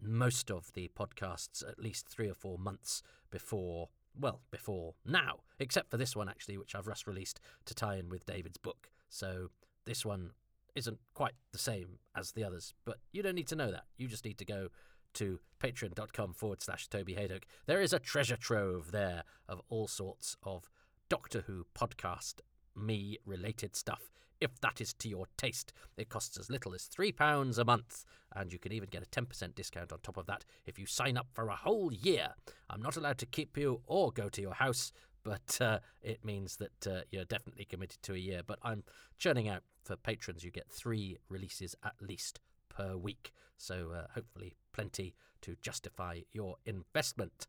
most 0.00 0.48
of 0.48 0.72
the 0.74 0.88
podcasts 0.96 1.68
at 1.68 1.80
least 1.80 2.08
three 2.08 2.30
or 2.30 2.34
four 2.34 2.56
months 2.56 3.02
before, 3.32 3.88
well, 4.16 4.42
before 4.52 4.94
now, 5.04 5.40
except 5.58 5.90
for 5.90 5.96
this 5.96 6.14
one 6.14 6.28
actually, 6.28 6.56
which 6.56 6.76
I've 6.76 6.86
just 6.86 7.08
released 7.08 7.40
to 7.64 7.74
tie 7.74 7.96
in 7.96 8.08
with 8.08 8.26
David's 8.26 8.58
book. 8.58 8.90
So 9.08 9.48
this 9.86 10.06
one 10.06 10.30
isn't 10.74 10.98
quite 11.14 11.34
the 11.52 11.58
same 11.58 11.98
as 12.16 12.32
the 12.32 12.44
others, 12.44 12.74
but 12.84 12.98
you 13.12 13.22
don't 13.22 13.34
need 13.34 13.48
to 13.48 13.56
know 13.56 13.70
that. 13.70 13.84
You 13.96 14.08
just 14.08 14.24
need 14.24 14.38
to 14.38 14.44
go 14.44 14.68
to 15.14 15.40
patreon.com 15.60 16.34
forward 16.34 16.62
slash 16.62 16.88
Toby 16.88 17.14
Hadoke. 17.14 17.44
There 17.66 17.80
is 17.80 17.92
a 17.92 17.98
treasure 17.98 18.36
trove 18.36 18.92
there 18.92 19.24
of 19.48 19.60
all 19.68 19.88
sorts 19.88 20.36
of 20.42 20.70
Doctor 21.08 21.44
Who 21.46 21.66
podcast 21.74 22.40
me 22.76 23.18
related 23.26 23.74
stuff. 23.76 24.10
If 24.40 24.58
that 24.60 24.80
is 24.80 24.94
to 24.94 25.08
your 25.08 25.26
taste, 25.36 25.72
it 25.98 26.08
costs 26.08 26.38
as 26.38 26.48
little 26.48 26.74
as 26.74 26.88
£3 26.88 27.58
a 27.58 27.64
month, 27.64 28.04
and 28.34 28.52
you 28.52 28.58
can 28.58 28.72
even 28.72 28.88
get 28.88 29.02
a 29.02 29.06
10% 29.06 29.54
discount 29.54 29.92
on 29.92 29.98
top 29.98 30.16
of 30.16 30.26
that 30.26 30.46
if 30.64 30.78
you 30.78 30.86
sign 30.86 31.18
up 31.18 31.26
for 31.32 31.48
a 31.48 31.56
whole 31.56 31.92
year. 31.92 32.28
I'm 32.70 32.80
not 32.80 32.96
allowed 32.96 33.18
to 33.18 33.26
keep 33.26 33.58
you 33.58 33.82
or 33.86 34.12
go 34.12 34.30
to 34.30 34.40
your 34.40 34.54
house, 34.54 34.92
but 35.22 35.58
uh, 35.60 35.78
it 36.02 36.24
means 36.24 36.56
that 36.56 36.86
uh, 36.86 37.00
you're 37.10 37.24
definitely 37.24 37.64
committed 37.64 38.02
to 38.02 38.14
a 38.14 38.18
year. 38.18 38.42
But 38.46 38.58
I'm 38.62 38.84
churning 39.18 39.48
out 39.48 39.62
for 39.82 39.96
patrons, 39.96 40.44
you 40.44 40.50
get 40.50 40.70
three 40.70 41.18
releases 41.28 41.74
at 41.84 41.94
least 42.00 42.40
per 42.68 42.96
week. 42.96 43.32
So 43.56 43.90
uh, 43.94 44.06
hopefully, 44.14 44.56
plenty 44.72 45.14
to 45.42 45.56
justify 45.60 46.20
your 46.32 46.56
investment. 46.64 47.46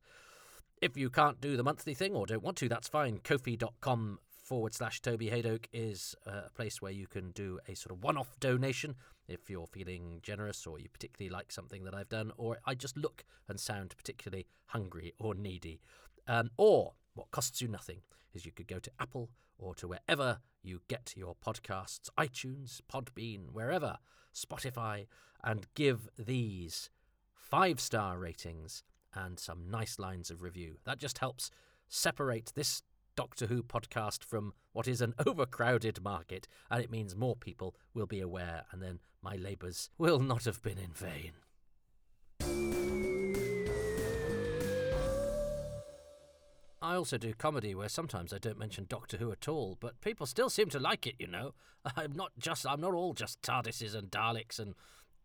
If 0.82 0.98
you 0.98 1.10
can't 1.10 1.40
do 1.40 1.56
the 1.56 1.64
monthly 1.64 1.94
thing 1.94 2.16
or 2.16 2.26
don't 2.26 2.44
want 2.44 2.58
to, 2.58 2.70
that's 2.70 2.88
fine. 2.88 3.20
Ko-fi.com 3.24 4.20
forward 4.44 4.74
slash 4.74 5.02
Toby 5.02 5.30
Hadoke 5.30 5.66
is 5.72 6.16
uh, 6.26 6.42
a 6.48 6.50
place 6.50 6.82
where 6.82 6.92
you 6.92 7.08
can 7.08 7.32
do 7.32 7.60
a 7.68 7.76
sort 7.76 7.96
of 7.96 8.04
one 8.04 8.18
off 8.18 8.40
donation 8.40 8.96
if 9.28 9.50
you're 9.50 9.68
feeling 9.68 10.20
generous 10.24 10.66
or 10.66 10.80
you 10.80 10.90
particularly 10.90 11.30
like 11.30 11.52
something 11.52 11.84
that 11.84 11.94
I've 11.94 12.10
done, 12.10 12.32
or 12.36 12.60
I 12.66 12.76
just 12.76 12.98
look 12.98 13.24
and 13.48 13.60
sound 13.60 13.94
particularly 13.96 14.48
hungry 14.66 15.14
or 15.20 15.36
needy. 15.36 15.80
Um, 16.28 16.50
or 16.58 16.94
what 17.14 17.32
costs 17.32 17.62
you 17.62 17.68
nothing 17.68 18.02
is 18.34 18.46
you 18.46 18.52
could 18.52 18.68
go 18.68 18.80
to 18.80 18.92
Apple 19.00 19.30
or 19.58 19.76
to 19.76 19.88
wherever 19.88 20.40
you 20.64 20.82
get 20.88 21.14
your 21.16 21.36
podcasts, 21.36 22.10
iTunes, 22.18 22.82
Podbean, 22.92 23.52
wherever, 23.52 23.98
Spotify, 24.34 25.08
and 25.44 25.68
give 25.76 26.10
these 26.18 26.90
five 27.34 27.80
star 27.80 28.18
ratings 28.18 28.84
and 29.14 29.40
some 29.40 29.70
nice 29.70 30.00
lines 30.00 30.32
of 30.32 30.42
review. 30.42 30.78
That 30.86 31.00
just 31.00 31.18
helps 31.18 31.52
separate 31.88 32.54
this 32.56 32.84
Doctor 33.16 33.48
Who 33.48 33.62
podcast 33.62 34.24
from 34.24 34.54
what 34.72 34.88
is 34.88 35.02
an 35.02 35.14
overcrowded 35.26 36.02
market, 36.02 36.48
and 36.70 36.82
it 36.82 36.90
means 36.90 37.16
more 37.16 37.36
people 37.36 37.76
will 37.94 38.08
be 38.08 38.22
aware, 38.22 38.64
and 38.72 38.82
then 38.82 39.00
my 39.22 39.36
labours 39.36 39.90
will 39.98 40.20
not 40.20 40.46
have 40.46 40.62
been 40.62 40.78
in 40.78 40.94
vain. 40.94 41.34
I 46.82 46.96
also 46.96 47.18
do 47.18 47.34
comedy 47.34 47.76
where 47.76 47.90
sometimes 47.90 48.34
I 48.34 48.40
don't 48.40 48.58
mention 48.58 48.88
Doctor 48.90 49.18
Who 49.18 49.32
at 49.32 49.48
all, 49.48 49.78
but 49.80 50.02
people 50.02 50.26
still 50.26 50.50
seem 50.50 50.70
to 50.70 50.80
like 50.80 51.06
it, 51.06 51.16
you 51.20 51.28
know. 51.28 51.54
I'm 51.96 52.14
not 52.14 52.32
just 52.40 52.66
I'm 52.66 52.82
not 52.82 52.94
all 52.94 53.14
just 53.14 53.42
TARDISes 53.42 53.96
and 53.96 54.10
Daleks 54.10 54.60
and 54.60 54.74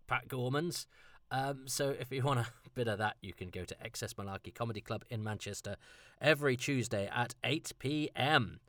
Pat 0.06 0.28
Gormans. 0.28 0.86
Um, 1.30 1.62
so 1.66 1.90
if 1.98 2.12
you 2.12 2.22
want 2.22 2.40
a 2.40 2.46
bit 2.74 2.88
of 2.88 2.98
that, 2.98 3.16
you 3.22 3.32
can 3.32 3.48
go 3.48 3.64
to 3.64 3.74
XS 3.84 4.14
Malarkey 4.14 4.54
Comedy 4.54 4.80
Club 4.80 5.04
in 5.10 5.24
Manchester 5.24 5.76
every 6.20 6.56
Tuesday 6.56 7.10
at 7.12 7.34
8 7.42 7.72
p.m. 7.78 8.60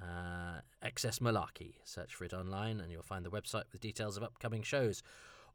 Uh, 0.00 0.60
XS 0.84 1.18
Malarkey. 1.20 1.74
Search 1.84 2.14
for 2.14 2.24
it 2.24 2.32
online 2.32 2.80
and 2.80 2.92
you'll 2.92 3.02
find 3.02 3.24
the 3.24 3.30
website 3.30 3.64
with 3.72 3.80
details 3.80 4.16
of 4.16 4.22
upcoming 4.22 4.62
shows. 4.62 5.02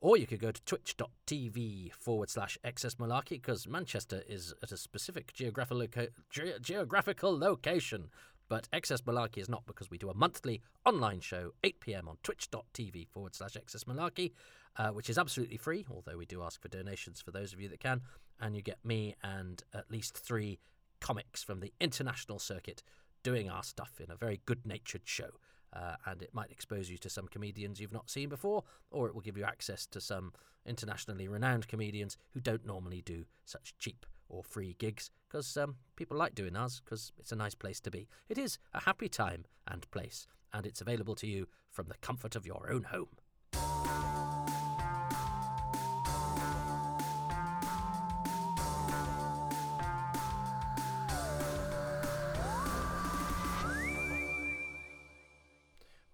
Or 0.01 0.17
you 0.17 0.25
could 0.25 0.39
go 0.39 0.51
to 0.51 0.61
twitch.tv 0.63 1.93
forward 1.93 2.31
slash 2.31 2.57
xsmalarkey 2.65 3.29
because 3.29 3.67
Manchester 3.67 4.23
is 4.27 4.51
at 4.63 4.71
a 4.71 4.77
specific 4.77 5.31
geographical, 5.31 5.77
loca- 5.77 6.09
ge- 6.31 6.59
geographical 6.59 7.37
location. 7.37 8.09
But 8.49 8.67
XS 8.73 9.03
Malarkey 9.03 9.37
is 9.37 9.47
not 9.47 9.65
because 9.65 9.89
we 9.89 9.97
do 9.97 10.09
a 10.09 10.13
monthly 10.13 10.61
online 10.85 11.21
show, 11.21 11.51
8 11.63 11.79
pm 11.79 12.09
on 12.09 12.17
twitch.tv 12.21 13.07
forward 13.07 13.33
slash 13.33 13.53
XS 13.53 13.85
Malarkey, 13.85 14.33
uh, 14.75 14.89
which 14.89 15.09
is 15.09 15.17
absolutely 15.17 15.55
free, 15.55 15.85
although 15.89 16.17
we 16.17 16.25
do 16.25 16.43
ask 16.43 16.61
for 16.61 16.67
donations 16.67 17.21
for 17.21 17.31
those 17.31 17.53
of 17.53 17.61
you 17.61 17.69
that 17.69 17.79
can. 17.79 18.01
And 18.41 18.53
you 18.53 18.61
get 18.61 18.83
me 18.83 19.15
and 19.23 19.63
at 19.73 19.89
least 19.89 20.17
three 20.17 20.59
comics 20.99 21.41
from 21.43 21.61
the 21.61 21.71
international 21.79 22.39
circuit 22.39 22.83
doing 23.23 23.49
our 23.49 23.63
stuff 23.63 24.01
in 24.03 24.11
a 24.11 24.17
very 24.17 24.41
good 24.45 24.65
natured 24.65 25.03
show. 25.05 25.29
Uh, 25.73 25.95
and 26.05 26.21
it 26.21 26.33
might 26.33 26.51
expose 26.51 26.89
you 26.89 26.97
to 26.97 27.09
some 27.09 27.27
comedians 27.27 27.79
you've 27.79 27.93
not 27.93 28.09
seen 28.09 28.29
before, 28.29 28.63
or 28.89 29.07
it 29.07 29.13
will 29.13 29.21
give 29.21 29.37
you 29.37 29.43
access 29.43 29.85
to 29.87 30.01
some 30.01 30.33
internationally 30.65 31.27
renowned 31.27 31.67
comedians 31.67 32.17
who 32.31 32.39
don't 32.39 32.65
normally 32.65 33.01
do 33.01 33.25
such 33.45 33.73
cheap 33.79 34.05
or 34.29 34.43
free 34.43 34.75
gigs 34.79 35.11
because 35.27 35.57
um, 35.57 35.75
people 35.95 36.17
like 36.17 36.35
doing 36.35 36.55
ours 36.55 36.81
because 36.83 37.11
it's 37.17 37.31
a 37.31 37.35
nice 37.35 37.55
place 37.55 37.79
to 37.81 37.91
be. 37.91 38.07
It 38.29 38.37
is 38.37 38.57
a 38.73 38.81
happy 38.81 39.09
time 39.09 39.45
and 39.67 39.89
place, 39.91 40.27
and 40.53 40.65
it's 40.65 40.81
available 40.81 41.15
to 41.15 41.27
you 41.27 41.47
from 41.69 41.87
the 41.87 41.97
comfort 42.01 42.35
of 42.35 42.45
your 42.45 42.69
own 42.71 42.83
home. 42.83 43.09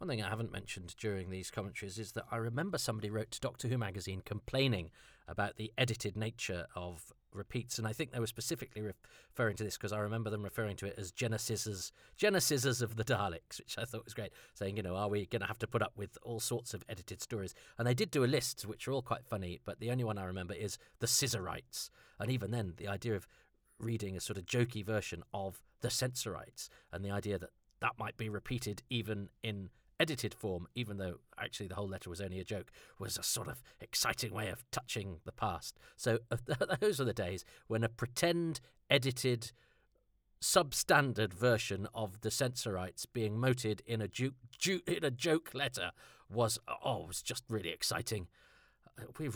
One 0.08 0.16
thing 0.16 0.24
I 0.24 0.30
haven't 0.30 0.54
mentioned 0.54 0.96
during 0.98 1.30
these 1.30 1.52
commentaries 1.52 2.00
is 2.00 2.14
that 2.14 2.24
I 2.32 2.38
remember 2.38 2.78
somebody 2.78 3.10
wrote 3.10 3.30
to 3.32 3.42
Doctor 3.42 3.68
Who 3.68 3.78
magazine 3.78 4.22
complaining 4.24 4.90
about 5.28 5.58
the 5.58 5.74
edited 5.78 6.16
nature 6.16 6.66
of 6.78 7.12
repeats, 7.34 7.78
and 7.78 7.86
I 7.86 7.92
think 7.92 8.14
they 8.14 8.22
were 8.22 8.26
specifically 8.26 8.82
referring 8.82 9.58
to 9.58 9.66
this 9.66 9.76
because 9.76 9.92
I 9.92 10.00
remember 10.00 10.30
them 10.30 10.44
referring 10.44 10.78
to 10.78 10.86
it 10.86 10.96
as 10.98 11.12
Genesises, 11.12 11.92
Genesises 12.18 12.82
of 12.82 12.96
the 12.96 13.04
Daleks, 13.04 13.60
which 13.60 13.76
I 13.78 13.84
thought 13.84 14.06
was 14.06 14.14
great, 14.14 14.32
saying, 14.54 14.78
you 14.78 14.84
know, 14.84 14.96
are 14.96 15.10
we 15.10 15.26
going 15.26 15.42
to 15.42 15.46
have 15.46 15.60
to 15.60 15.68
put 15.68 15.82
up 15.82 15.92
with 15.98 16.18
all 16.24 16.40
sorts 16.40 16.74
of 16.74 16.86
edited 16.88 17.22
stories? 17.22 17.54
And 17.78 17.86
they 17.86 17.94
did 17.94 18.10
do 18.10 18.24
a 18.24 18.28
list, 18.28 18.66
which 18.66 18.88
are 18.88 18.94
all 18.94 19.02
quite 19.02 19.26
funny, 19.26 19.60
but 19.66 19.82
the 19.82 19.92
only 19.92 20.06
one 20.06 20.18
I 20.18 20.24
remember 20.24 20.54
is 20.54 20.78
the 21.00 21.08
Scissorites, 21.08 21.90
and 22.18 22.32
even 22.32 22.52
then, 22.52 22.76
the 22.78 22.88
idea 22.88 23.18
of 23.18 23.28
reading 23.78 24.16
a 24.16 24.22
sort 24.22 24.38
of 24.38 24.46
jokey 24.46 24.86
version 24.86 25.24
of 25.34 25.62
the 25.82 25.90
Sensorites 25.90 26.70
and 26.94 27.04
the 27.04 27.12
idea 27.12 27.38
that 27.38 27.50
that 27.82 28.00
might 28.00 28.16
be 28.16 28.30
repeated 28.30 28.84
even 28.90 29.28
in 29.44 29.70
edited 30.00 30.34
form, 30.34 30.68
even 30.76 30.98
though 30.98 31.16
actually 31.38 31.68
the 31.68 31.76
whole 31.76 31.88
letter 31.88 32.10
was 32.10 32.22
only 32.22 32.40
a 32.40 32.44
joke, 32.44 32.72
was 33.00 33.18
a 33.18 33.24
sort 33.24 33.48
of 33.48 33.62
exciting 33.80 34.34
way 34.34 34.50
of 34.50 34.64
touching 34.72 35.18
the 35.26 35.32
past. 35.32 35.78
So 35.96 36.20
those 36.82 37.02
are 37.02 37.06
the 37.06 37.14
days 37.14 37.46
when 37.68 37.84
a 37.84 37.90
pretend 37.90 38.60
edited 38.90 39.52
substandard 40.42 41.34
version 41.34 41.88
of 41.94 42.22
the 42.22 42.32
Sensorites 42.32 43.06
being 43.06 43.40
moted 43.40 43.82
in 43.86 44.02
a 44.02 44.08
ju- 44.08 44.36
ju- 44.58 44.82
in 44.86 45.04
a 45.04 45.12
joke 45.12 45.52
letter 45.54 45.92
was 46.30 46.60
oh 46.84 47.06
was 47.08 47.22
just 47.22 47.44
really 47.50 47.70
exciting. 47.70 48.28
We 49.18 49.30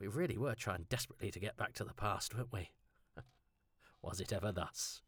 we 0.00 0.06
really 0.06 0.38
were 0.38 0.54
trying 0.54 0.86
desperately 0.88 1.30
to 1.30 1.40
get 1.40 1.56
back 1.56 1.72
to 1.74 1.84
the 1.84 1.94
past, 1.94 2.34
weren't 2.36 2.52
we? 2.52 2.70
was 4.02 4.20
it 4.20 4.32
ever 4.32 4.52
thus? 4.52 5.00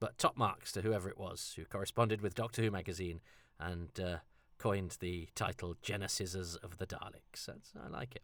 But 0.00 0.18
top 0.18 0.36
marks 0.36 0.72
to 0.72 0.80
whoever 0.80 1.08
it 1.08 1.18
was 1.18 1.52
who 1.56 1.64
corresponded 1.64 2.22
with 2.22 2.34
Doctor 2.34 2.62
Who 2.62 2.70
magazine 2.70 3.20
and 3.58 3.88
uh, 4.00 4.16
coined 4.58 4.96
the 5.00 5.28
title 5.34 5.76
Genesises 5.82 6.56
of 6.62 6.78
the 6.78 6.86
Daleks. 6.86 7.46
That's, 7.46 7.72
I 7.80 7.88
like 7.88 8.16
it. 8.16 8.22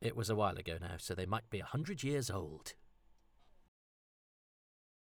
It 0.00 0.16
was 0.16 0.30
a 0.30 0.34
while 0.34 0.56
ago 0.56 0.78
now, 0.80 0.94
so 0.98 1.14
they 1.14 1.26
might 1.26 1.48
be 1.50 1.60
a 1.60 1.64
hundred 1.64 2.02
years 2.02 2.30
old. 2.30 2.72